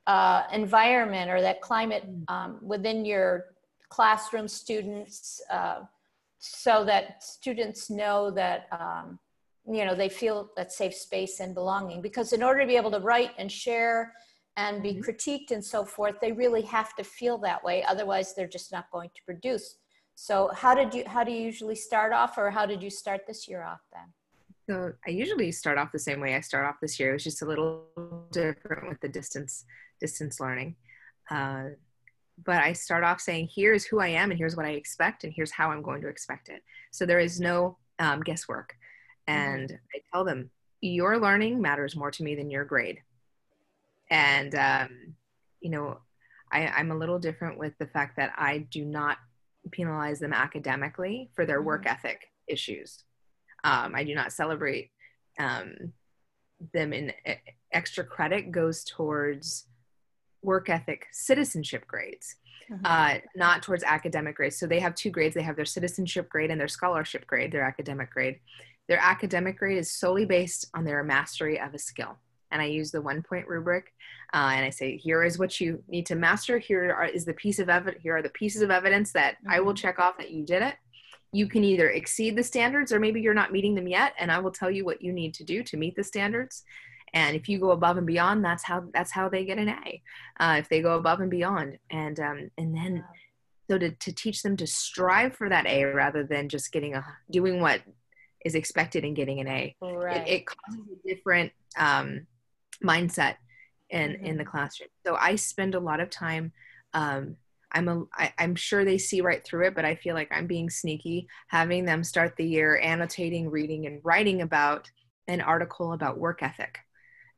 uh, 0.07 0.43
environment 0.53 1.29
or 1.29 1.41
that 1.41 1.61
climate 1.61 2.03
Mm. 2.07 2.23
um, 2.33 2.59
within 2.61 3.05
your 3.05 3.47
classroom 3.89 4.47
students 4.47 5.41
uh, 5.51 5.81
so 6.39 6.83
that 6.85 7.21
students 7.23 7.89
know 7.89 8.31
that 8.31 8.67
um, 8.71 9.19
you 9.69 9.83
know 9.85 9.93
they 9.93 10.09
feel 10.09 10.49
that 10.55 10.71
safe 10.71 10.95
space 10.95 11.39
and 11.41 11.53
belonging 11.53 12.01
because 12.01 12.33
in 12.33 12.41
order 12.41 12.61
to 12.61 12.67
be 12.67 12.77
able 12.77 12.89
to 12.91 12.99
write 12.99 13.31
and 13.37 13.51
share 13.51 14.13
and 14.57 14.81
be 14.81 14.93
Mhm. 14.93 15.03
critiqued 15.05 15.51
and 15.51 15.63
so 15.63 15.83
forth 15.85 16.15
they 16.19 16.31
really 16.31 16.63
have 16.63 16.95
to 16.95 17.03
feel 17.03 17.37
that 17.37 17.63
way 17.63 17.83
otherwise 17.83 18.33
they're 18.33 18.47
just 18.47 18.71
not 18.71 18.89
going 18.91 19.09
to 19.13 19.21
produce 19.23 19.75
so 20.15 20.51
how 20.55 20.75
did 20.75 20.93
you 20.93 21.03
how 21.07 21.23
do 21.23 21.31
you 21.31 21.41
usually 21.41 21.75
start 21.75 22.13
off 22.13 22.37
or 22.37 22.51
how 22.51 22.65
did 22.65 22.81
you 22.83 22.89
start 22.89 23.21
this 23.27 23.47
year 23.47 23.63
off 23.63 23.81
then 23.93 24.13
So 24.69 24.93
I 25.05 25.11
usually 25.11 25.51
start 25.51 25.77
off 25.77 25.91
the 25.91 25.99
same 25.99 26.19
way 26.19 26.35
I 26.35 26.41
start 26.41 26.65
off 26.65 26.75
this 26.81 26.99
year. 26.99 27.09
It 27.11 27.13
was 27.13 27.23
just 27.23 27.41
a 27.41 27.45
little 27.45 27.85
different 28.31 28.87
with 28.87 28.99
the 29.01 29.09
distance 29.09 29.65
distance 29.99 30.39
learning. 30.39 30.75
Uh, 31.29 31.69
but 32.43 32.57
I 32.63 32.73
start 32.73 33.03
off 33.03 33.21
saying, 33.21 33.49
"Here's 33.53 33.85
who 33.85 33.99
I 33.99 34.07
am, 34.07 34.31
and 34.31 34.37
here's 34.37 34.55
what 34.55 34.65
I 34.65 34.71
expect, 34.71 35.23
and 35.23 35.33
here's 35.33 35.51
how 35.51 35.71
I'm 35.71 35.81
going 35.81 36.01
to 36.01 36.07
expect 36.07 36.49
it." 36.49 36.63
So 36.91 37.05
there 37.05 37.19
is 37.19 37.39
no 37.39 37.77
um, 37.99 38.21
guesswork, 38.21 38.75
and 39.27 39.71
I 39.95 39.99
tell 40.11 40.23
them, 40.25 40.49
"Your 40.81 41.19
learning 41.19 41.61
matters 41.61 41.95
more 41.95 42.11
to 42.11 42.23
me 42.23 42.35
than 42.35 42.49
your 42.49 42.65
grade." 42.65 42.99
And 44.09 44.55
um, 44.55 45.15
you 45.59 45.69
know, 45.69 45.99
I, 46.51 46.67
I'm 46.67 46.91
a 46.91 46.97
little 46.97 47.19
different 47.19 47.57
with 47.57 47.77
the 47.77 47.87
fact 47.87 48.17
that 48.17 48.33
I 48.37 48.59
do 48.71 48.83
not 48.83 49.17
penalize 49.69 50.19
them 50.19 50.33
academically 50.33 51.29
for 51.35 51.45
their 51.45 51.61
work 51.61 51.85
ethic 51.85 52.29
issues. 52.47 53.03
Um, 53.63 53.93
I 53.95 54.03
do 54.03 54.15
not 54.15 54.33
celebrate 54.33 54.89
um, 55.39 55.93
them 56.73 56.93
in 56.93 57.13
extra 57.71 58.03
credit 58.03 58.51
goes 58.51 58.83
towards 58.83 59.67
work 60.41 60.69
ethic 60.69 61.05
citizenship 61.11 61.85
grades, 61.87 62.35
uh, 62.83 63.15
not 63.35 63.61
towards 63.61 63.83
academic 63.83 64.35
grades. 64.35 64.57
So 64.57 64.65
they 64.65 64.79
have 64.79 64.95
two 64.95 65.11
grades. 65.11 65.35
They 65.35 65.43
have 65.43 65.55
their 65.55 65.65
citizenship 65.65 66.29
grade 66.29 66.51
and 66.51 66.59
their 66.59 66.67
scholarship 66.67 67.27
grade, 67.27 67.51
their 67.51 67.63
academic 67.63 68.11
grade. 68.11 68.39
Their 68.87 68.99
academic 68.99 69.57
grade 69.59 69.77
is 69.77 69.91
solely 69.91 70.25
based 70.25 70.67
on 70.73 70.83
their 70.83 71.03
mastery 71.03 71.59
of 71.59 71.73
a 71.73 71.79
skill. 71.79 72.17
And 72.51 72.61
I 72.61 72.65
use 72.65 72.91
the 72.91 73.01
one 73.01 73.23
point 73.23 73.47
rubric, 73.47 73.93
uh, 74.33 74.51
and 74.53 74.65
I 74.65 74.69
say, 74.69 74.97
here 74.97 75.23
is 75.23 75.39
what 75.39 75.59
you 75.59 75.83
need 75.87 76.05
to 76.07 76.15
master. 76.15 76.57
Here 76.59 76.93
are, 76.93 77.05
is 77.05 77.25
the 77.25 77.33
piece 77.33 77.59
of 77.59 77.69
evidence. 77.69 78.03
Here 78.03 78.17
are 78.17 78.21
the 78.21 78.29
pieces 78.29 78.61
of 78.61 78.71
evidence 78.71 79.11
that 79.13 79.37
I 79.47 79.59
will 79.61 79.73
Mhm. 79.73 79.77
check 79.77 79.99
off 79.99 80.17
that 80.17 80.31
you 80.31 80.45
did 80.45 80.61
it. 80.61 80.75
You 81.31 81.47
can 81.47 81.63
either 81.63 81.89
exceed 81.89 82.35
the 82.35 82.43
standards, 82.43 82.91
or 82.91 82.99
maybe 82.99 83.21
you're 83.21 83.33
not 83.33 83.53
meeting 83.53 83.73
them 83.75 83.87
yet, 83.87 84.13
and 84.19 84.31
I 84.31 84.39
will 84.39 84.51
tell 84.51 84.69
you 84.69 84.83
what 84.83 85.01
you 85.01 85.13
need 85.13 85.33
to 85.35 85.45
do 85.45 85.63
to 85.63 85.77
meet 85.77 85.95
the 85.95 86.03
standards. 86.03 86.63
And 87.13 87.35
if 87.35 87.47
you 87.49 87.57
go 87.59 87.71
above 87.71 87.97
and 87.97 88.07
beyond, 88.07 88.43
that's 88.43 88.63
how 88.63 88.85
that's 88.93 89.11
how 89.11 89.29
they 89.29 89.45
get 89.45 89.57
an 89.57 89.69
A. 89.69 90.01
Uh, 90.39 90.55
if 90.59 90.67
they 90.69 90.81
go 90.81 90.95
above 90.95 91.19
and 91.21 91.31
beyond, 91.31 91.77
and 91.89 92.19
um, 92.19 92.51
and 92.57 92.75
then 92.75 93.03
so 93.69 93.77
to, 93.77 93.91
to 93.91 94.11
teach 94.13 94.43
them 94.43 94.57
to 94.57 94.67
strive 94.67 95.33
for 95.35 95.47
that 95.47 95.65
A 95.65 95.85
rather 95.85 96.23
than 96.25 96.49
just 96.49 96.71
getting 96.73 96.95
a 96.95 97.05
doing 97.29 97.61
what 97.61 97.81
is 98.43 98.55
expected 98.55 99.05
and 99.05 99.15
getting 99.15 99.39
an 99.39 99.47
A. 99.47 99.75
right 99.81 100.27
It, 100.27 100.33
it 100.33 100.45
causes 100.45 100.81
a 100.91 101.07
different 101.07 101.51
um, 101.77 102.27
mindset 102.83 103.35
in 103.89 104.15
in 104.15 104.37
the 104.37 104.45
classroom. 104.45 104.89
So 105.05 105.15
I 105.15 105.35
spend 105.35 105.75
a 105.75 105.79
lot 105.79 105.99
of 105.99 106.09
time. 106.09 106.51
Um, 106.93 107.37
I'm 107.73 107.87
a 107.87 108.03
I, 108.13 108.33
I'm 108.37 108.55
sure 108.55 108.83
they 108.83 108.97
see 108.97 109.21
right 109.21 109.43
through 109.43 109.67
it, 109.67 109.75
but 109.75 109.85
I 109.85 109.95
feel 109.95 110.15
like 110.15 110.29
I'm 110.31 110.47
being 110.47 110.69
sneaky, 110.69 111.27
having 111.47 111.85
them 111.85 112.03
start 112.03 112.35
the 112.35 112.45
year 112.45 112.79
annotating, 112.79 113.49
reading, 113.49 113.85
and 113.85 114.01
writing 114.03 114.41
about 114.41 114.89
an 115.27 115.41
article 115.41 115.93
about 115.93 116.17
work 116.17 116.43
ethic, 116.43 116.79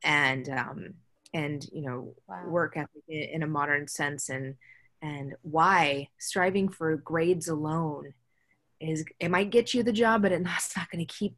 and 0.03 0.49
um, 0.49 0.93
and 1.33 1.65
you 1.71 1.81
know 1.81 2.15
wow. 2.27 2.47
work 2.47 2.77
ethic 2.77 3.03
in, 3.07 3.43
a 3.43 3.47
modern 3.47 3.87
sense 3.87 4.29
and 4.29 4.55
and 5.01 5.35
why 5.41 6.07
striving 6.19 6.69
for 6.69 6.95
grades 6.97 7.47
alone 7.47 8.13
is 8.79 9.03
it 9.19 9.29
might 9.29 9.49
get 9.49 9.73
you 9.73 9.83
the 9.83 9.91
job 9.91 10.21
but 10.21 10.31
it's 10.31 10.77
not 10.77 10.89
going 10.91 11.05
to 11.05 11.13
keep 11.13 11.35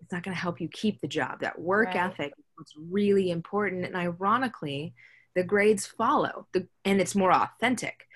it's 0.00 0.12
not 0.12 0.22
going 0.22 0.34
to 0.34 0.40
help 0.40 0.60
you 0.60 0.68
keep 0.68 1.00
the 1.00 1.08
job 1.08 1.40
that 1.40 1.58
work 1.58 1.94
Right. 1.94 1.96
ethic 1.96 2.32
what's 2.58 2.74
really 2.76 3.30
important 3.30 3.84
and 3.84 3.96
ironically 3.96 4.94
the 5.34 5.44
grades 5.44 5.86
follow 5.86 6.48
the, 6.52 6.66
and 6.84 7.00
it's 7.00 7.14
more 7.14 7.32
authentic. 7.32 8.06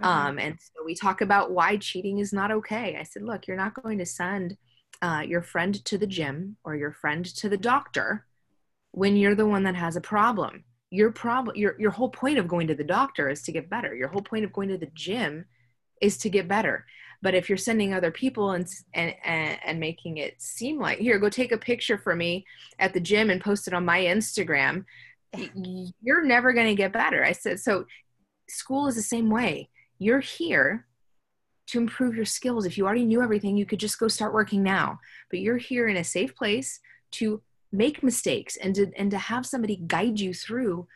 Mhm. 0.00 0.06
um, 0.06 0.38
and 0.38 0.58
so 0.60 0.84
we 0.84 0.94
talk 0.94 1.20
about 1.20 1.52
why 1.52 1.76
cheating 1.76 2.18
is 2.18 2.32
not 2.32 2.50
okay. 2.50 2.96
I 2.98 3.04
said 3.04 3.22
look 3.22 3.46
you're 3.46 3.56
not 3.56 3.80
going 3.80 3.98
to 3.98 4.06
send 4.06 4.56
uh, 5.00 5.22
your 5.26 5.42
friend 5.42 5.84
to 5.84 5.98
the 5.98 6.06
gym 6.06 6.56
or 6.64 6.76
your 6.76 6.92
friend 6.92 7.24
to 7.24 7.48
the 7.48 7.56
doctor 7.56 8.26
when 8.90 9.16
you're 9.16 9.34
the 9.34 9.46
one 9.46 9.62
that 9.64 9.76
has 9.76 9.96
a 9.96 10.00
problem. 10.00 10.64
Your 10.90 11.12
problem 11.12 11.56
your, 11.56 11.76
your 11.78 11.92
whole 11.92 12.10
point 12.10 12.38
of 12.38 12.48
going 12.48 12.66
to 12.66 12.74
the 12.74 12.84
doctor 12.84 13.28
is 13.28 13.42
to 13.42 13.52
get 13.52 13.70
better. 13.70 13.94
Your 13.94 14.08
whole 14.08 14.22
point 14.22 14.44
of 14.44 14.52
going 14.52 14.68
to 14.68 14.78
the 14.78 14.90
gym 14.94 15.46
is 16.00 16.18
to 16.18 16.28
get 16.28 16.48
better 16.48 16.84
but 17.22 17.34
if 17.34 17.48
you're 17.48 17.56
sending 17.56 17.94
other 17.94 18.10
people 18.10 18.50
and, 18.50 18.68
and 18.94 19.14
and 19.24 19.80
making 19.80 20.18
it 20.18 20.40
seem 20.42 20.78
like 20.78 20.98
here 20.98 21.18
go 21.18 21.28
take 21.28 21.52
a 21.52 21.58
picture 21.58 21.96
for 21.96 22.14
me 22.14 22.44
at 22.78 22.92
the 22.92 23.00
gym 23.00 23.30
and 23.30 23.40
post 23.40 23.66
it 23.68 23.74
on 23.74 23.84
my 23.84 24.00
instagram 24.00 24.84
you're 26.02 26.24
never 26.24 26.52
going 26.52 26.66
to 26.66 26.74
get 26.74 26.92
better. 26.92 27.24
I 27.24 27.32
said 27.32 27.60
so 27.60 27.86
school 28.48 28.86
is 28.86 28.96
the 28.96 29.02
same 29.02 29.30
way. 29.30 29.70
You're 29.98 30.20
here 30.20 30.86
to 31.68 31.78
improve 31.78 32.16
your 32.16 32.24
skills. 32.24 32.66
If 32.66 32.76
you 32.76 32.84
already 32.84 33.04
knew 33.04 33.22
everything 33.22 33.56
you 33.56 33.66
could 33.66 33.80
just 33.80 33.98
go 33.98 34.08
start 34.08 34.34
working 34.34 34.62
now. 34.62 34.98
But 35.30 35.40
you're 35.40 35.58
here 35.58 35.88
in 35.88 35.96
a 35.96 36.04
safe 36.04 36.34
place 36.34 36.80
to 37.12 37.42
make 37.70 38.02
mistakes 38.02 38.56
and 38.56 38.74
to 38.74 38.90
and 38.96 39.10
to 39.10 39.18
have 39.18 39.46
somebody 39.46 39.76
guide 39.86 40.20
you 40.20 40.34
through 40.34 40.86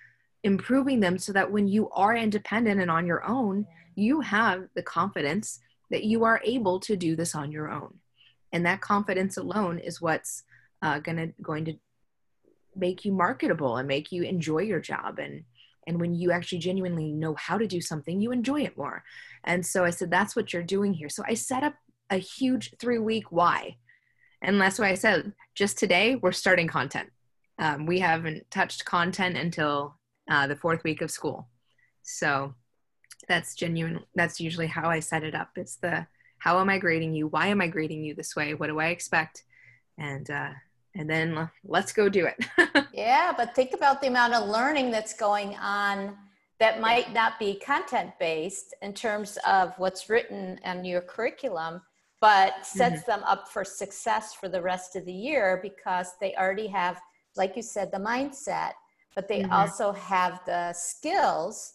improving 0.43 1.01
them 1.01 1.19
so 1.19 1.33
that 1.33 1.51
when 1.51 1.67
you 1.67 1.89
are 1.91 2.15
independent 2.15 2.81
and 2.81 2.91
on 2.91 3.07
your 3.07 3.25
own 3.27 3.67
you 3.95 4.21
have 4.21 4.69
the 4.75 4.83
confidence 4.83 5.59
that 5.90 6.05
you 6.05 6.25
are 6.25 6.40
able 6.44 6.81
to 6.81 6.96
do 6.96 7.16
this 7.16 7.35
on 7.35 7.53
your 7.53 7.70
own. 7.70 7.99
And 8.53 8.66
that 8.66 8.81
confidence 8.81 9.37
alone 9.37 9.79
is 9.79 10.01
what's 10.01 10.44
uh, 10.83 10.99
gonna 11.01 11.29
going 11.42 11.64
to 11.66 11.75
make 12.75 13.05
you 13.05 13.12
marketable 13.12 13.77
and 13.77 13.88
make 13.88 14.12
you 14.12 14.22
enjoy 14.22 14.61
your 14.61 14.81
job. 14.81 15.18
And 15.18 15.44
and 15.88 16.01
when 16.01 16.14
you 16.16 16.33
actually 16.33 16.59
genuinely 16.59 17.12
know 17.12 17.35
how 17.37 17.57
to 17.59 17.66
do 17.66 17.81
something 17.81 18.20
you 18.20 18.33
enjoy 18.33 18.62
it 18.62 18.77
more. 18.77 19.05
And 19.44 19.64
so 19.64 19.85
i 19.85 19.90
said 19.90 20.11
that's 20.11 20.35
what 20.37 20.53
you're 20.53 20.62
doing 20.62 20.92
here. 20.92 21.09
So 21.09 21.22
i 21.27 21.35
set 21.35 21.62
up 21.62 21.75
a 22.11 22.16
huge 22.18 22.75
three 22.79 22.99
week 22.99 23.31
why. 23.31 23.77
And 24.42 24.61
that's 24.61 24.79
why 24.79 24.88
i 24.90 24.94
said 24.94 25.33
just 25.55 25.79
today 25.79 26.16
we're 26.16 26.33
starting 26.33 26.68
content. 26.68 27.11
Um, 27.59 27.87
we 27.87 28.01
haven't 28.01 28.51
touched 28.51 28.85
content 28.85 29.37
until 29.37 29.96
uh, 30.31 30.46
the 30.46 30.57
fourth 30.57 30.85
week 30.85 31.01
of 31.01 31.11
school. 31.11 31.49
So 32.03 32.55
that's 33.29 33.55
genuine 33.55 34.01
that's 34.15 34.41
usually 34.41 34.67
how 34.67 34.89
i 34.89 35.01
set 35.01 35.23
it 35.25 35.35
up. 35.35 35.51
It's 35.57 35.77
the 35.77 36.07
how 36.39 36.61
am 36.61 36.69
i 36.69 36.79
grading 36.79 37.15
you? 37.15 37.29
Why 37.29 37.49
am 37.49 37.61
i 37.61 37.67
grading 37.67 38.05
you 38.05 38.15
this 38.15 38.37
way? 38.37 38.55
What 38.55 38.69
do 38.69 38.79
i 38.79 38.89
expect? 38.89 39.45
And 39.99 40.31
uh 40.31 40.51
and 40.95 41.11
then 41.11 41.51
let's 41.65 41.93
go 41.93 42.09
do 42.09 42.27
it. 42.27 42.87
Yeah 42.93 43.33
but 43.37 43.55
think 43.55 43.75
about 43.75 44.01
the 44.01 44.09
amount 44.09 44.35
of 44.35 44.49
learning 44.49 44.91
that's 44.91 45.15
going 45.15 45.55
on 45.57 46.17
that 46.59 46.81
might 46.81 47.13
not 47.13 47.39
be 47.39 47.57
content 47.57 48.13
based 48.19 48.75
in 48.81 48.95
terms 48.95 49.39
of 49.47 49.75
what's 49.77 50.09
written 50.09 50.59
in 50.65 50.85
your 50.85 51.03
curriculum 51.03 51.83
but 52.21 52.65
sets 52.65 53.03
mm-hmm. 53.03 53.11
them 53.11 53.23
up 53.25 53.49
for 53.49 53.65
success 53.65 54.35
for 54.35 54.49
the 54.49 54.61
rest 54.61 54.97
of 54.97 55.05
the 55.05 55.13
year 55.13 55.61
because 55.63 56.13
they 56.21 56.35
already 56.35 56.67
have 56.67 57.01
like 57.37 57.57
you 57.57 57.63
said 57.63 57.91
the 57.93 57.99
mindset 57.99 58.73
but 59.15 59.29
they 59.29 59.43
mm-hmm. 59.43 59.53
also 59.53 59.93
have 59.93 60.41
the 60.47 60.73
skills 60.73 61.75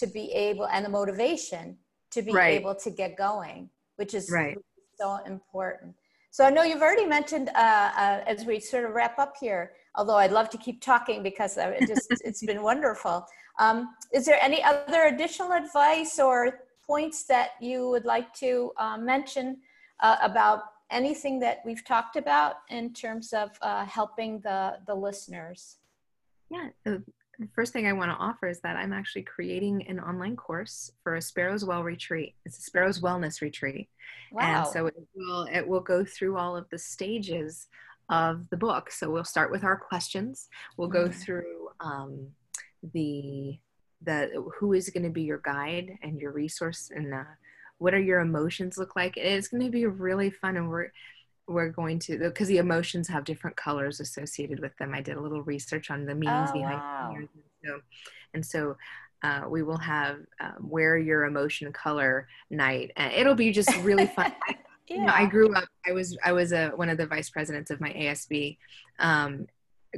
to 0.00 0.06
be 0.06 0.32
able 0.32 0.66
and 0.66 0.84
the 0.84 0.88
motivation 0.88 1.76
to 2.10 2.22
be 2.22 2.32
right. 2.32 2.60
able 2.60 2.74
to 2.74 2.90
get 2.90 3.16
going 3.16 3.68
which 3.96 4.14
is 4.14 4.30
right. 4.30 4.56
so 4.98 5.18
important 5.26 5.94
so 6.30 6.44
i 6.44 6.50
know 6.50 6.62
you've 6.62 6.82
already 6.82 7.06
mentioned 7.06 7.50
uh, 7.50 7.90
uh, 7.96 8.24
as 8.26 8.44
we 8.46 8.58
sort 8.58 8.84
of 8.84 8.92
wrap 8.92 9.18
up 9.18 9.34
here 9.38 9.72
although 9.94 10.16
i'd 10.16 10.32
love 10.32 10.48
to 10.48 10.58
keep 10.58 10.80
talking 10.80 11.22
because 11.22 11.56
it 11.58 11.86
just 11.86 12.08
it's 12.24 12.44
been 12.44 12.62
wonderful 12.62 13.26
um, 13.58 13.94
is 14.14 14.24
there 14.24 14.38
any 14.40 14.62
other 14.62 15.02
additional 15.08 15.52
advice 15.52 16.18
or 16.18 16.60
points 16.86 17.24
that 17.24 17.50
you 17.60 17.88
would 17.90 18.06
like 18.06 18.32
to 18.32 18.72
uh, 18.78 18.96
mention 18.96 19.58
uh, 20.00 20.16
about 20.22 20.62
anything 20.90 21.38
that 21.38 21.58
we've 21.64 21.84
talked 21.84 22.16
about 22.16 22.54
in 22.70 22.92
terms 22.92 23.32
of 23.34 23.50
uh, 23.60 23.84
helping 23.84 24.40
the 24.40 24.78
the 24.86 24.94
listeners 24.94 25.76
yeah 26.50 26.68
the 27.40 27.48
first 27.54 27.72
thing 27.72 27.86
I 27.86 27.94
want 27.94 28.10
to 28.10 28.16
offer 28.16 28.48
is 28.48 28.60
that 28.60 28.76
I'm 28.76 28.92
actually 28.92 29.22
creating 29.22 29.86
an 29.88 29.98
online 29.98 30.36
course 30.36 30.92
for 31.02 31.14
a 31.14 31.22
Sparrow's 31.22 31.64
Well 31.64 31.82
retreat. 31.82 32.34
It's 32.44 32.58
a 32.58 32.62
Sparrow's 32.62 33.00
Wellness 33.00 33.40
retreat. 33.40 33.88
Wow. 34.30 34.64
And 34.64 34.66
so 34.68 34.86
it 34.86 34.94
will 35.14 35.44
it 35.50 35.66
will 35.66 35.80
go 35.80 36.04
through 36.04 36.36
all 36.36 36.54
of 36.54 36.68
the 36.70 36.78
stages 36.78 37.66
of 38.10 38.48
the 38.50 38.58
book. 38.58 38.90
So 38.90 39.10
we'll 39.10 39.24
start 39.24 39.50
with 39.50 39.64
our 39.64 39.76
questions. 39.76 40.48
We'll 40.76 40.88
go 40.88 41.04
mm-hmm. 41.04 41.18
through 41.18 41.68
um, 41.80 42.28
the 42.92 43.58
the 44.02 44.44
who 44.58 44.74
is 44.74 44.90
going 44.90 45.04
to 45.04 45.10
be 45.10 45.22
your 45.22 45.40
guide 45.42 45.96
and 46.02 46.20
your 46.20 46.32
resource 46.32 46.90
and 46.94 47.14
uh, 47.14 47.24
what 47.78 47.94
are 47.94 48.00
your 48.00 48.20
emotions 48.20 48.76
look 48.76 48.96
like. 48.96 49.16
It's 49.16 49.48
going 49.48 49.64
to 49.64 49.70
be 49.70 49.86
really 49.86 50.28
fun 50.28 50.58
and 50.58 50.68
we're 50.68 50.90
we're 51.50 51.68
going 51.68 51.98
to 51.98 52.18
because 52.18 52.48
the 52.48 52.58
emotions 52.58 53.08
have 53.08 53.24
different 53.24 53.56
colors 53.56 54.00
associated 54.00 54.60
with 54.60 54.76
them. 54.78 54.94
I 54.94 55.00
did 55.00 55.16
a 55.16 55.20
little 55.20 55.42
research 55.42 55.90
on 55.90 56.06
the 56.06 56.14
meanings 56.14 56.50
oh, 56.50 56.54
behind 56.54 56.78
wow. 56.78 57.14
and 57.16 57.28
so, 57.64 57.80
and 58.34 58.46
so 58.46 58.76
uh, 59.22 59.42
we 59.48 59.62
will 59.62 59.76
have 59.76 60.18
um, 60.40 60.56
wear 60.60 60.96
your 60.96 61.24
emotion 61.24 61.72
color 61.72 62.28
night, 62.50 62.92
and 62.96 63.12
it'll 63.12 63.34
be 63.34 63.52
just 63.52 63.74
really 63.78 64.06
fun. 64.06 64.32
I, 64.48 64.56
yeah. 64.88 64.96
you 64.96 65.04
know, 65.04 65.12
I 65.12 65.26
grew 65.26 65.52
up. 65.54 65.68
I 65.86 65.92
was 65.92 66.16
I 66.24 66.32
was 66.32 66.52
a, 66.52 66.70
one 66.70 66.88
of 66.88 66.96
the 66.96 67.06
vice 67.06 67.30
presidents 67.30 67.70
of 67.70 67.80
my 67.80 67.90
ASB 67.90 68.56
um, 68.98 69.46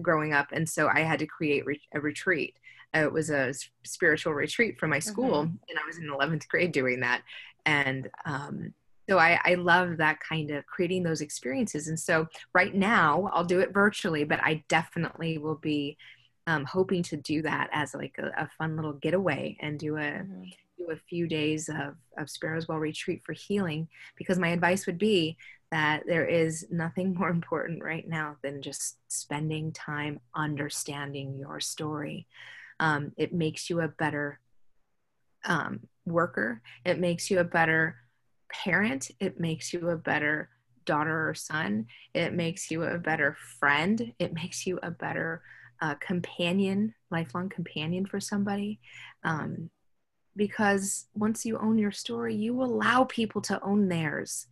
growing 0.00 0.32
up, 0.32 0.48
and 0.52 0.68
so 0.68 0.88
I 0.88 1.00
had 1.00 1.18
to 1.20 1.26
create 1.26 1.66
re- 1.66 1.80
a 1.94 2.00
retreat. 2.00 2.56
Uh, 2.94 3.00
it 3.00 3.12
was 3.12 3.30
a 3.30 3.54
spiritual 3.84 4.34
retreat 4.34 4.78
for 4.78 4.88
my 4.88 4.98
school, 4.98 5.44
mm-hmm. 5.44 5.56
and 5.68 5.78
I 5.78 5.86
was 5.86 5.98
in 5.98 6.08
11th 6.08 6.48
grade 6.48 6.72
doing 6.72 7.00
that. 7.00 7.22
And 7.64 8.10
um, 8.24 8.74
so 9.08 9.18
I, 9.18 9.40
I 9.44 9.54
love 9.54 9.96
that 9.96 10.20
kind 10.20 10.50
of 10.50 10.64
creating 10.66 11.02
those 11.02 11.20
experiences. 11.20 11.88
And 11.88 11.98
so 11.98 12.26
right 12.54 12.74
now 12.74 13.30
i'll 13.32 13.44
do 13.44 13.60
it 13.60 13.72
virtually 13.72 14.24
but 14.24 14.40
i 14.42 14.62
definitely 14.68 15.38
will 15.38 15.56
be 15.56 15.96
um, 16.46 16.64
hoping 16.64 17.02
to 17.04 17.16
do 17.16 17.42
that 17.42 17.70
as 17.72 17.94
like 17.94 18.16
a, 18.18 18.42
a 18.42 18.50
fun 18.58 18.76
little 18.76 18.94
getaway 18.94 19.56
and 19.60 19.78
do 19.78 19.96
a 19.96 20.00
mm-hmm. 20.00 20.44
do 20.78 20.90
a 20.90 20.96
few 20.96 21.28
days 21.28 21.68
of, 21.68 21.94
of 22.18 22.28
sparrows 22.28 22.66
well 22.66 22.78
retreat 22.78 23.22
for 23.24 23.32
healing. 23.32 23.88
Because 24.16 24.38
my 24.38 24.48
advice 24.48 24.86
would 24.86 24.98
be 24.98 25.36
that 25.70 26.02
there 26.06 26.26
is 26.26 26.66
nothing 26.70 27.14
more 27.18 27.28
important 27.28 27.82
right 27.82 28.08
now 28.08 28.36
than 28.42 28.62
just 28.62 28.96
spending 29.08 29.72
time 29.72 30.20
understanding 30.34 31.38
your 31.38 31.60
story. 31.60 32.26
Um, 32.80 33.12
it 33.16 33.32
makes 33.32 33.70
you 33.70 33.80
a 33.80 33.88
better 33.88 34.40
um, 35.44 35.80
worker. 36.04 36.60
It 36.84 36.98
makes 36.98 37.30
you 37.30 37.38
a 37.38 37.44
better 37.44 37.96
parent, 38.52 39.10
it 39.20 39.40
makes 39.40 39.72
you 39.72 39.88
a 39.88 39.96
better 39.96 40.50
daughter 40.84 41.28
or 41.28 41.34
son. 41.34 41.86
It 42.14 42.34
makes 42.34 42.70
you 42.70 42.84
a 42.84 42.98
better 42.98 43.36
friend. 43.58 44.12
It 44.18 44.34
makes 44.34 44.66
you 44.66 44.78
a 44.82 44.90
better 44.90 45.42
uh, 45.80 45.94
companion, 45.96 46.94
lifelong 47.10 47.48
companion 47.48 48.06
for 48.06 48.20
somebody. 48.20 48.80
Um, 49.24 49.70
because 50.36 51.06
once 51.14 51.44
you 51.44 51.58
own 51.58 51.78
your 51.78 51.92
story, 51.92 52.34
you 52.34 52.62
allow 52.62 53.04
people 53.04 53.40
to 53.42 53.62
own 53.62 53.88
theirs. 53.88 54.46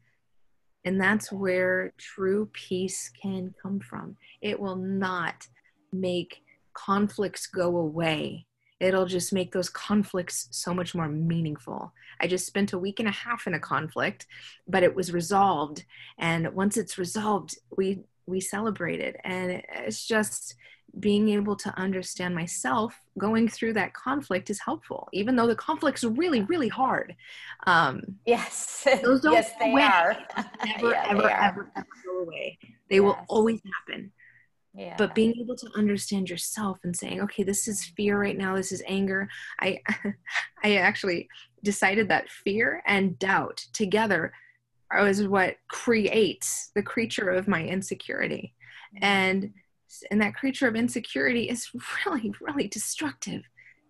And 0.84 1.00
that's 1.00 1.30
where 1.30 1.92
true 1.98 2.50
peace 2.52 3.10
can 3.22 3.54
come 3.62 3.80
from. 3.80 4.16
It 4.40 4.58
will 4.58 4.76
not 4.76 5.46
make 5.92 6.42
conflicts 6.74 7.46
go 7.46 7.76
away 7.76 8.46
it'll 8.80 9.06
just 9.06 9.32
make 9.32 9.52
those 9.52 9.68
conflicts 9.68 10.48
so 10.50 10.74
much 10.74 10.94
more 10.94 11.08
meaningful. 11.08 11.92
I 12.18 12.26
just 12.26 12.46
spent 12.46 12.72
a 12.72 12.78
week 12.78 12.98
and 12.98 13.08
a 13.08 13.12
half 13.12 13.46
in 13.46 13.54
a 13.54 13.60
conflict, 13.60 14.26
but 14.66 14.82
it 14.82 14.94
was 14.94 15.12
resolved. 15.12 15.84
And 16.18 16.52
once 16.54 16.76
it's 16.76 16.98
resolved, 16.98 17.58
we 17.76 18.00
we 18.26 18.40
celebrate 18.40 19.00
it. 19.00 19.16
And 19.24 19.62
it's 19.86 20.06
just 20.06 20.54
being 20.98 21.28
able 21.28 21.54
to 21.54 21.78
understand 21.78 22.34
myself 22.34 22.98
going 23.16 23.48
through 23.48 23.72
that 23.74 23.94
conflict 23.94 24.50
is 24.50 24.58
helpful, 24.58 25.08
even 25.12 25.36
though 25.36 25.46
the 25.46 25.54
conflict's 25.54 26.02
really, 26.02 26.42
really 26.42 26.68
hard. 26.68 27.14
Um, 27.66 28.02
yes, 28.26 28.86
those 29.02 29.20
don't 29.22 29.34
yes, 29.34 29.52
they 29.58 29.70
away. 29.70 29.82
are. 29.82 30.16
Never, 30.64 30.90
yeah, 30.90 31.06
ever, 31.08 31.30
ever, 31.30 31.72
ever 31.76 31.86
go 32.04 32.18
away. 32.20 32.58
They 32.88 32.96
yes. 32.96 33.02
will 33.02 33.18
always 33.28 33.60
happen. 33.88 34.10
Yeah. 34.72 34.94
But 34.96 35.14
being 35.14 35.34
able 35.40 35.56
to 35.56 35.70
understand 35.76 36.30
yourself 36.30 36.78
and 36.84 36.96
saying, 36.96 37.20
okay, 37.22 37.42
this 37.42 37.66
is 37.66 37.84
fear 37.96 38.20
right 38.20 38.38
now, 38.38 38.54
this 38.54 38.72
is 38.72 38.82
anger. 38.86 39.28
I 39.60 39.80
I 40.64 40.76
actually 40.76 41.28
decided 41.62 42.08
that 42.08 42.30
fear 42.30 42.82
and 42.86 43.18
doubt 43.18 43.64
together 43.72 44.32
is 44.98 45.26
what 45.26 45.56
creates 45.68 46.70
the 46.74 46.82
creature 46.82 47.30
of 47.30 47.48
my 47.48 47.64
insecurity. 47.64 48.54
And 49.02 49.52
and 50.10 50.20
that 50.20 50.34
creature 50.34 50.68
of 50.68 50.76
insecurity 50.76 51.48
is 51.48 51.68
really, 52.06 52.32
really 52.40 52.68
destructive 52.68 53.42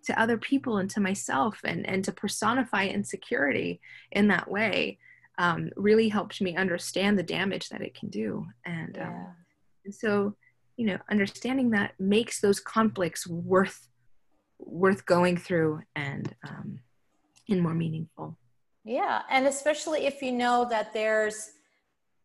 to 0.05 0.19
other 0.19 0.37
people 0.37 0.77
and 0.79 0.89
to 0.89 0.99
myself 0.99 1.59
and, 1.63 1.87
and 1.87 2.03
to 2.03 2.11
personify 2.11 2.87
insecurity 2.87 3.79
in 4.11 4.27
that 4.29 4.49
way 4.49 4.97
um, 5.37 5.69
really 5.75 6.09
helped 6.09 6.41
me 6.41 6.55
understand 6.55 7.17
the 7.17 7.23
damage 7.23 7.69
that 7.69 7.81
it 7.81 7.93
can 7.93 8.09
do. 8.09 8.45
And, 8.65 8.97
um, 8.97 9.03
yeah. 9.03 9.13
um, 9.13 9.35
and 9.85 9.93
so 9.93 10.35
you 10.81 10.87
know 10.87 10.97
understanding 11.09 11.69
that 11.69 11.93
makes 11.99 12.41
those 12.41 12.59
conflicts 12.59 13.27
worth 13.27 13.87
worth 14.59 15.05
going 15.05 15.37
through 15.37 15.81
and 15.95 16.35
um, 16.47 16.79
and 17.49 17.61
more 17.61 17.73
meaningful 17.73 18.37
yeah 18.83 19.21
and 19.29 19.45
especially 19.47 20.05
if 20.05 20.21
you 20.21 20.31
know 20.31 20.67
that 20.69 20.91
there's 20.93 21.51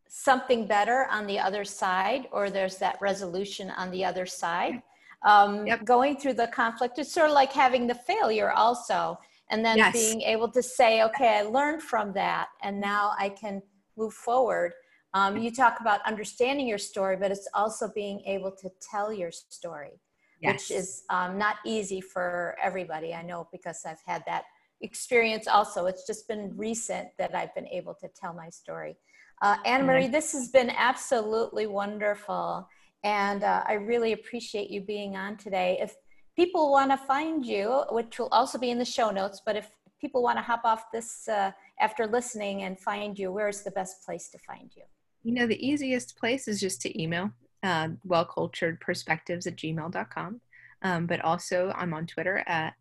something 0.09 0.67
better 0.67 1.07
on 1.11 1.27
the 1.27 1.39
other 1.39 1.65
side, 1.65 2.27
or 2.33 2.51
there's 2.51 2.79
that 2.79 2.97
resolution 3.01 3.71
on 3.71 3.91
the 3.91 4.05
other 4.05 4.27
side. 4.27 4.83
Um, 5.27 5.67
yep. 5.67 5.85
Going 5.85 6.17
through 6.17 6.35
the 6.35 6.49
conflict, 6.49 6.99
it's 6.99 7.13
sort 7.13 7.29
of 7.29 7.35
like 7.35 7.53
having 7.53 7.87
the 7.87 7.95
failure 7.95 8.53
also, 8.53 9.19
and 9.51 9.65
then 9.65 9.79
yes. 9.79 9.93
being 9.93 10.23
able 10.23 10.49
to 10.51 10.63
say, 10.63 11.03
okay, 11.03 11.39
I 11.39 11.43
learned 11.43 11.83
from 11.83 12.13
that, 12.13 12.49
and 12.63 12.81
now 12.81 13.13
I 13.19 13.31
can 13.31 13.63
move 13.97 14.15
forward. 14.15 14.73
Um, 15.15 15.37
you 15.39 15.51
talk 15.51 15.81
about 15.81 16.01
understanding 16.07 16.67
your 16.67 16.79
story, 16.79 17.17
but 17.17 17.31
it's 17.31 17.49
also 17.55 17.91
being 17.95 18.21
able 18.27 18.51
to 18.53 18.71
tell 18.81 19.13
your 19.13 19.31
story, 19.31 20.01
yes. 20.41 20.53
which 20.53 20.79
is 20.79 21.05
um, 21.11 21.39
not 21.39 21.57
easy 21.65 22.01
for 22.01 22.57
everybody. 22.63 23.15
I 23.15 23.23
know 23.23 23.49
because 23.51 23.83
I've 23.87 24.03
had 24.07 24.23
that 24.27 24.45
experience 24.83 25.47
also. 25.47 25.87
It's 25.87 26.07
just 26.07 26.29
been 26.29 26.53
recent 26.57 27.09
that 27.19 27.35
I've 27.35 27.55
been 27.55 27.69
able 27.69 27.95
to 27.95 28.09
tell 28.09 28.35
my 28.35 28.51
story. 28.51 28.97
Uh, 29.43 29.57
Anne 29.65 29.87
Marie, 29.87 30.09
this 30.09 30.33
has 30.33 30.49
been 30.49 30.71
absolutely 30.71 31.67
wonderful. 31.67 32.69
And 33.05 33.45
uh, 33.45 33.63
I 33.67 33.75
really 33.75 34.13
appreciate 34.13 34.71
you 34.71 34.81
being 34.81 35.17
on 35.17 35.37
today. 35.37 35.79
If 35.81 35.95
people 36.35 36.71
want 36.71 36.91
to 36.91 36.97
find 36.97 37.45
you, 37.45 37.85
which 37.91 38.19
will 38.19 38.29
also 38.33 38.59
be 38.59 38.71
in 38.71 38.79
the 38.79 38.85
show 38.85 39.11
notes, 39.11 39.41
but 39.45 39.57
if 39.57 39.71
people 40.01 40.23
want 40.23 40.39
to 40.39 40.43
hop 40.43 40.63
off 40.65 40.91
this 40.93 41.29
uh, 41.29 41.53
after 41.81 42.07
listening 42.07 42.65
and 42.65 42.79
find 42.79 43.19
you, 43.19 43.31
where's 43.33 43.63
the 43.63 43.71
best 43.71 44.05
place 44.05 44.29
to 44.31 44.39
find 44.39 44.71
you? 44.77 44.83
You 45.27 45.33
know, 45.33 45.49
the 45.49 45.67
easiest 45.67 46.17
place 46.17 46.47
is 46.47 46.61
just 46.61 46.81
to 46.83 47.03
email 47.03 47.33
uh, 47.65 47.89
wellculturedperspectives 48.07 49.49
at 49.49 49.57
gmail.com. 49.57 50.41
Um, 50.83 51.07
but 51.07 51.21
also, 51.21 51.73
I'm 51.75 51.93
on 51.95 52.07
Twitter 52.07 52.45
at 52.47 52.75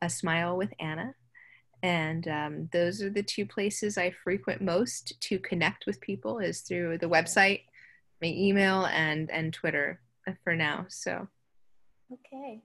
a 0.00 0.08
smile 0.08 0.56
with 0.56 0.72
Anna. 0.80 1.14
And 1.82 2.26
um, 2.26 2.68
those 2.72 3.02
are 3.02 3.10
the 3.10 3.22
two 3.22 3.44
places 3.44 3.98
I 3.98 4.12
frequent 4.24 4.62
most 4.62 5.20
to 5.20 5.38
connect 5.40 5.84
with 5.84 6.00
people 6.00 6.38
is 6.38 6.62
through 6.62 6.96
the 6.96 7.06
website, 7.06 7.64
my 8.22 8.28
email, 8.28 8.86
and 8.86 9.30
and 9.30 9.52
Twitter 9.52 10.00
uh, 10.26 10.32
for 10.42 10.56
now. 10.56 10.86
So, 10.88 11.28
okay. 12.10 12.62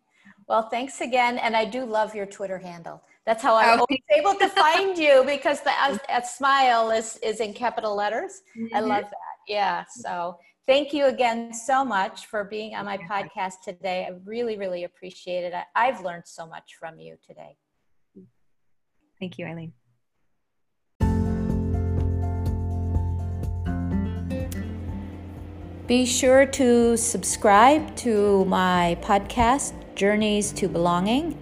Well, 0.47 0.69
thanks 0.69 1.01
again, 1.01 1.39
and 1.39 1.57
I 1.57 1.65
do 1.65 1.83
love 1.83 2.15
your 2.15 2.25
Twitter 2.25 2.57
handle. 2.57 3.03
That's 3.25 3.41
how 3.41 3.55
I 3.55 3.75
was 3.75 3.87
able 4.15 4.35
to 4.35 4.47
find 4.63 4.97
you 4.97 5.23
because 5.25 5.61
the 5.61 5.71
at 6.11 6.27
smile 6.27 6.91
is 6.91 7.17
is 7.23 7.39
in 7.39 7.53
capital 7.53 7.95
letters. 7.95 8.41
Mm-hmm. 8.57 8.75
I 8.75 8.79
love 8.81 9.03
that. 9.03 9.35
Yeah. 9.47 9.83
So 9.89 10.37
thank 10.67 10.93
you 10.93 11.05
again 11.05 11.51
so 11.53 11.83
much 11.83 12.27
for 12.27 12.43
being 12.43 12.75
on 12.75 12.85
my 12.85 12.97
podcast 12.97 13.61
today. 13.63 14.07
I 14.07 14.13
really, 14.25 14.57
really 14.57 14.83
appreciate 14.83 15.43
it. 15.43 15.53
I, 15.55 15.65
I've 15.75 16.03
learned 16.03 16.23
so 16.27 16.45
much 16.45 16.75
from 16.79 16.99
you 16.99 17.15
today. 17.25 17.57
Thank 19.19 19.39
you, 19.39 19.45
Ilene. 19.45 19.71
Be 25.87 26.05
sure 26.05 26.45
to 26.47 26.97
subscribe 26.97 27.95
to 27.97 28.45
my 28.45 28.97
podcast, 29.01 29.73
Journeys 29.95 30.51
to 30.53 30.67
Belonging. 30.67 31.37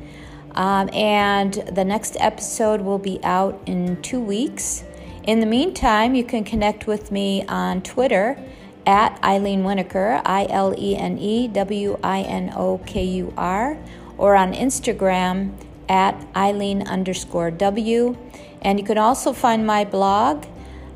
Um, 0.55 0.89
and 0.93 1.53
the 1.53 1.83
next 1.83 2.15
episode 2.19 2.81
will 2.81 2.99
be 2.99 3.19
out 3.23 3.59
in 3.65 4.01
two 4.01 4.19
weeks. 4.19 4.83
In 5.23 5.39
the 5.39 5.45
meantime, 5.45 6.15
you 6.15 6.23
can 6.23 6.43
connect 6.43 6.85
with 6.85 7.11
me 7.11 7.45
on 7.47 7.81
Twitter 7.81 8.37
at 8.85 9.19
Ilene 9.21 9.63
Winokur, 9.63 10.21
I 10.25 10.45
L 10.49 10.75
E 10.77 10.95
N 10.95 11.17
E 11.17 11.47
W 11.47 11.97
I 12.03 12.21
N 12.21 12.51
O 12.55 12.79
K 12.85 13.03
U 13.03 13.33
R, 13.37 13.77
or 14.17 14.35
on 14.35 14.53
Instagram 14.53 15.53
at 15.89 16.19
Ilene 16.33 16.85
underscore 16.87 17.51
W. 17.51 18.17
And 18.61 18.79
you 18.79 18.85
can 18.85 18.97
also 18.97 19.33
find 19.33 19.65
my 19.65 19.85
blog 19.85 20.45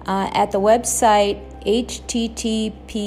uh, 0.05 0.29
at 0.33 0.51
the 0.51 0.59
website 0.59 1.43
https 1.67 3.03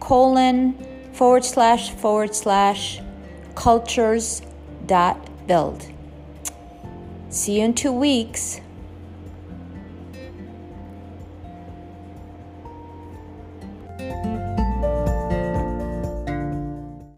colon 0.00 0.74
forward 1.12 1.44
slash 1.44 1.90
forward 1.92 2.34
slash 2.34 3.00
cultures 3.54 4.42
build. 5.46 5.86
See 7.28 7.58
you 7.58 7.64
in 7.64 7.74
two 7.74 7.92
weeks. 7.92 8.60